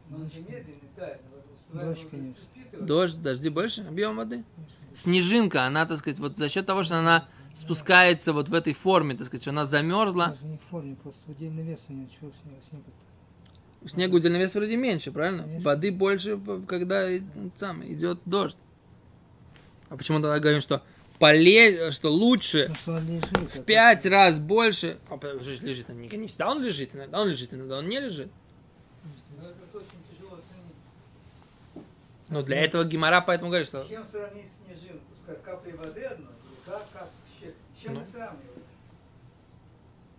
Дождь, 0.10 2.04
он 2.04 2.10
конечно. 2.10 2.46
Дождь, 2.80 3.22
дожди 3.22 3.50
больше 3.50 3.82
объем 3.82 4.16
воды? 4.16 4.44
Снежинка, 4.94 5.66
она, 5.66 5.86
так 5.86 5.98
сказать, 5.98 6.20
вот 6.20 6.38
за 6.38 6.48
счет 6.48 6.66
того, 6.66 6.84
что 6.84 7.00
она 7.00 7.28
спускается 7.54 8.34
вот 8.34 8.50
в 8.50 8.54
этой 8.54 8.74
форме, 8.74 9.16
так 9.16 9.28
сказать, 9.28 9.44
что 9.44 9.52
она 9.52 9.66
замерзла, 9.66 10.28
Даже 10.28 10.46
не 10.46 10.58
в 10.58 10.64
форме, 10.70 10.96
просто 10.96 11.30
удельный 11.30 11.64
вес 11.64 11.86
у 11.90 11.94
него, 11.94 12.08
чего 12.20 12.32
снега, 12.42 12.62
снега 12.70 12.86
у 13.86 13.88
снега 13.88 14.16
удельный 14.16 14.40
вес 14.40 14.56
вроде 14.56 14.78
меньше, 14.78 15.12
правильно? 15.12 15.44
Конечно. 15.44 15.64
Воды 15.64 15.92
больше, 15.92 16.40
когда 16.68 17.08
сам 17.56 17.86
идет 17.86 18.20
дождь. 18.26 18.58
А 19.90 19.96
почему 19.96 20.20
тогда 20.20 20.40
говорим, 20.40 20.60
что 20.60 20.82
поле... 21.20 21.92
что 21.92 22.12
лучше 22.12 22.66
Ну, 22.68 22.76
что 22.76 22.98
лежит. 22.98 23.56
в 23.56 23.64
пять 23.64 24.06
раз 24.08 24.40
больше... 24.40 24.98
А, 25.08 25.20
лежит, 25.24 25.88
он 25.88 26.02
не, 26.02 26.08
не 26.08 26.28
всегда 26.28 26.50
он 26.50 26.64
лежит, 26.64 26.96
иногда 26.96 27.22
он 27.22 27.30
лежит, 27.30 27.54
иногда 27.54 27.78
он 27.78 27.88
не 27.88 28.00
лежит. 28.00 28.30
Но 29.38 29.50
это 29.50 29.78
очень 29.78 29.88
тяжело 30.10 30.34
оценить. 30.34 31.86
Но 32.30 32.42
для 32.42 32.58
этого 32.64 32.84
Гимара 32.84 33.22
поэтому 33.22 33.50
говорит, 33.50 33.68
что... 33.68 33.86
Чем 33.88 34.06
сравнить 34.06 34.48
снежинку? 34.52 35.06
С 35.28 35.44
каплей 35.44 35.74
воды 35.74 36.04
одной? 36.04 36.34
Как, 36.66 36.84
как, 36.92 37.10
чем 37.82 37.94
Ну. 37.94 38.00
мы 38.00 38.06
сравниваем? 38.06 38.64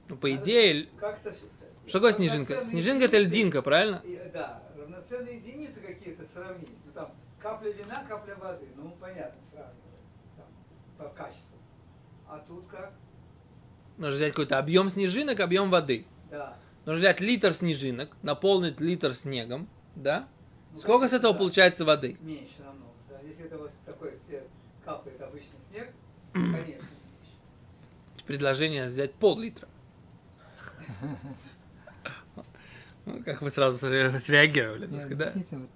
Ну, 0.08 0.16
по 0.16 0.32
идее, 0.32 0.88
Как-то... 0.98 1.32
что 1.32 1.92
такое 1.92 2.12
снежинка? 2.12 2.62
Снежинка 2.62 3.06
это 3.06 3.18
льдинка, 3.18 3.60
правильно? 3.60 4.00
И, 4.04 4.20
Да, 4.32 4.62
равноценные 4.76 5.36
единицы 5.38 5.80
какие-то 5.80 6.24
сравнить. 6.24 6.68
Ну 6.84 6.92
там 6.92 7.10
капля 7.40 7.70
вина, 7.72 8.04
капля 8.08 8.36
воды. 8.36 8.66
Ну 8.76 8.92
понятно, 9.00 9.40
сравнивать. 9.50 9.76
Там, 10.36 10.46
по 10.96 11.12
качеству. 11.12 11.56
А 12.28 12.38
тут 12.46 12.66
как? 12.68 12.92
Нужно 13.96 14.14
взять 14.14 14.30
какой-то 14.32 14.58
объем 14.58 14.88
снежинок, 14.90 15.40
объем 15.40 15.70
воды. 15.70 16.06
Да. 16.30 16.56
Нужно 16.84 17.00
взять 17.00 17.20
литр 17.20 17.52
снежинок, 17.52 18.16
наполнить 18.22 18.80
литр 18.80 19.12
снегом, 19.12 19.68
да? 19.96 20.28
Сколько 20.76 21.08
с 21.08 21.12
этого 21.12 21.32
получается 21.32 21.84
воды? 21.84 22.16
Меньше 22.20 22.60
намного. 22.60 22.92
Да. 23.08 23.16
Если 23.26 23.46
это 23.46 23.58
вот 23.58 23.70
такой 23.84 24.14
снег, 24.26 24.42
капает 24.84 25.20
обычный 25.20 25.58
снег, 25.70 25.88
конечно, 26.32 26.62
меньше. 26.62 26.86
Предложение 28.26 28.86
взять 28.86 29.14
пол-литра. 29.14 29.68
Ну, 33.04 33.22
Как 33.24 33.40
вы 33.40 33.50
сразу 33.50 33.86
сре- 33.86 34.18
среагировали, 34.18 34.86
так 34.86 35.00
сказать, 35.00 35.32
да? 35.34 35.56
вот 35.56 35.70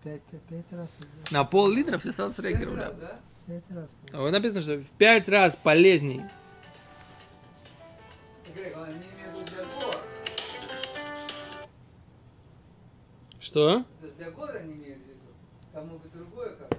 раз. 0.72 0.96
На 1.30 1.44
пол-литра 1.44 1.98
все 1.98 2.10
сразу 2.12 2.34
среагировали. 2.34 2.80
Первый 2.80 2.90
раз, 2.90 3.00
да? 3.00 3.20
Пять 3.46 3.64
раз. 3.70 3.90
было. 3.90 4.18
А 4.18 4.22
вы 4.22 4.30
написано, 4.32 4.60
что 4.62 4.76
в 4.78 4.86
пять 4.98 5.28
раз 5.28 5.54
полезней. 5.56 6.22
Что? 13.38 13.84
Для 14.20 14.30
гор 14.32 14.54
они 14.54 14.74
имеют 14.74 14.98
в 14.98 15.08
виду. 15.08 15.98
Быть 15.98 16.12
другое 16.12 16.50
как-то. 16.50 16.76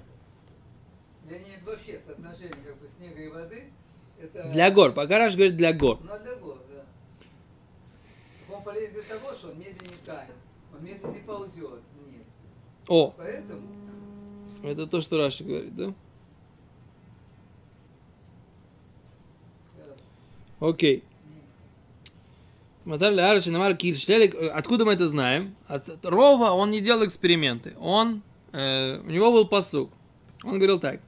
Для 1.25 1.39
них 1.39 1.63
вообще 1.65 1.99
соотношение 2.06 2.54
как 2.63 2.77
бы 2.77 2.88
снега 2.88 3.19
и 3.19 3.27
воды. 3.30 3.63
Это... 4.19 4.43
Для 4.49 4.69
гор. 4.69 4.91
Пока 4.91 5.17
Раш 5.17 5.34
говорит 5.34 5.58
для 5.58 5.73
гор. 5.73 5.97
Ну, 6.04 6.19
для 6.19 6.36
гор, 6.36 6.60
да. 6.69 6.86
Так 8.47 8.58
Он 8.58 8.63
полезен 8.63 8.93
для 8.93 9.01
того, 9.01 9.34
что 9.34 9.47
он 9.47 9.58
медленнее 9.58 9.97
тает. 10.06 10.36
Он 10.71 10.86
медленнее 10.86 11.23
ползет 11.23 11.82
вниз. 12.06 12.27
О, 12.88 13.12
Поэтому 13.17 13.67
это 14.63 14.86
то, 14.86 15.01
что 15.01 15.17
Раши 15.17 15.43
говорит, 15.43 15.75
да, 15.75 15.93
Окей. 20.60 21.04
Откуда 24.54 24.86
мы 24.86 24.93
это 24.93 25.08
знаем? 25.08 25.56
От 25.67 26.06
Рова 26.06 26.51
он 26.51 26.71
не 26.71 26.82
делал 26.82 27.06
эксперименты. 27.06 27.73
Он, 27.80 28.21
э, 28.51 28.99
у 28.99 29.10
него 29.10 29.32
был 29.32 29.47
посук. 29.47 29.91
Он 30.43 30.56
говорил 30.56 30.80
так. 30.80 30.99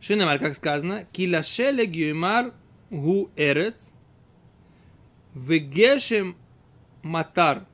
Шинамар, 0.00 0.38
как 0.38 0.54
сказано, 0.54 1.04
Килашелек 1.12 1.94
Юймар 1.94 2.52
Гу 2.90 3.30
Эрец 3.36 3.92
Вегешем 5.34 6.36
Матар 7.02 7.66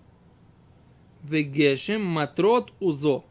Вегешем 1.23 2.05
Матрот 2.05 2.73
Узо. 2.81 3.23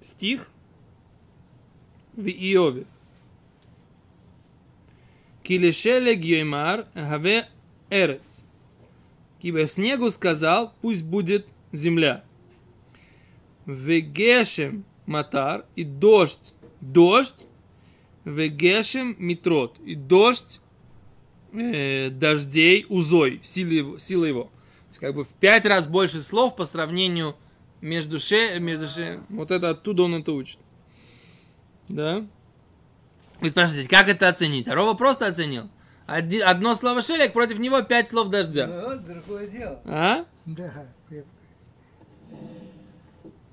Стих 0.00 0.50
в 2.14 2.26
Иове. 2.26 2.86
Килишелег 5.46 6.24
Йоймар 6.24 6.86
Гаве 6.94 7.46
Эрец. 7.88 8.44
Кибо 9.40 9.66
снегу 9.68 10.10
сказал, 10.10 10.74
пусть 10.80 11.04
будет 11.04 11.46
земля. 11.70 12.24
Вегешем 13.64 14.84
Матар 15.06 15.64
и 15.76 15.84
дождь. 15.84 16.54
Дождь. 16.80 17.46
Вегешем 18.24 19.14
Митрот. 19.20 19.78
И 19.84 19.94
дождь 19.94 20.60
э, 21.52 22.10
дождей 22.10 22.84
узой, 22.88 23.40
силы 23.44 23.74
его. 23.74 23.98
Силы 23.98 24.26
его. 24.26 24.50
Как 24.98 25.14
бы 25.14 25.24
в 25.24 25.28
пять 25.28 25.64
раз 25.64 25.86
больше 25.86 26.22
слов 26.22 26.56
по 26.56 26.64
сравнению 26.64 27.36
между 27.80 28.18
ше, 28.18 28.58
между 28.58 28.88
ше. 28.88 29.20
Вот 29.28 29.52
это 29.52 29.70
оттуда 29.70 30.02
он 30.02 30.16
это 30.16 30.32
учит. 30.32 30.58
Да? 31.88 32.26
Вы 33.40 33.50
спрашиваете, 33.50 33.88
как 33.88 34.08
это 34.08 34.28
оценить? 34.28 34.68
А 34.68 34.74
Рова 34.74 34.94
просто 34.94 35.26
оценил. 35.26 35.68
Оди, 36.06 36.38
одно 36.38 36.74
слово 36.74 37.02
шелек, 37.02 37.32
против 37.32 37.58
него 37.58 37.82
пять 37.82 38.08
слов 38.08 38.28
дождя. 38.28 38.66
Ну, 38.66 38.82
вот 38.90 39.04
другое 39.04 39.46
дело. 39.48 39.80
А? 39.84 40.24
Да. 40.44 40.86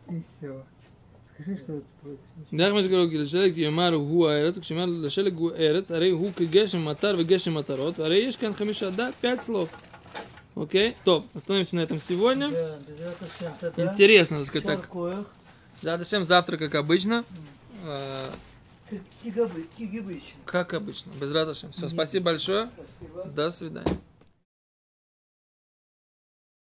И 0.09 0.21
все. 0.21 0.63
Скажи, 1.33 1.57
что 1.57 1.73
это 1.73 1.85
против. 2.01 2.19
Дахмаш 2.51 2.85
Гарогил 2.85 3.25
Шелек 3.25 3.57
Юмару 3.57 4.05
Гу 4.05 4.25
Аэрец, 4.25 4.59
Кшимар 4.59 4.87
Лешелек 4.87 5.33
Гу 5.33 5.51
Эрец, 5.51 5.89
Арей 5.89 6.13
Гу 6.13 6.31
Кегешем 6.31 6.83
Матар 6.83 7.15
Вегешем 7.15 7.53
Матарот, 7.53 7.99
Арей 7.99 8.27
Ешкан 8.27 8.53
Хамиша, 8.53 8.91
да, 8.91 9.11
пять 9.19 9.41
слов. 9.41 9.69
Окей, 10.55 10.95
топ, 11.03 11.25
остановимся 11.33 11.75
на 11.77 11.79
этом 11.79 11.99
сегодня. 11.99 12.49
Интересно, 13.77 14.37
так 14.37 14.47
сказать, 14.47 14.85
так. 15.81 16.25
Завтра, 16.25 16.57
как 16.57 16.75
обычно. 16.75 17.25
Как 20.45 20.73
обычно, 20.73 21.11
без 21.19 21.33
радости. 21.33 21.67
Все, 21.71 21.89
спасибо 21.89 22.25
большое. 22.25 22.69
Спасибо. 22.99 23.23
До 23.25 23.49
свидания. 23.49 23.97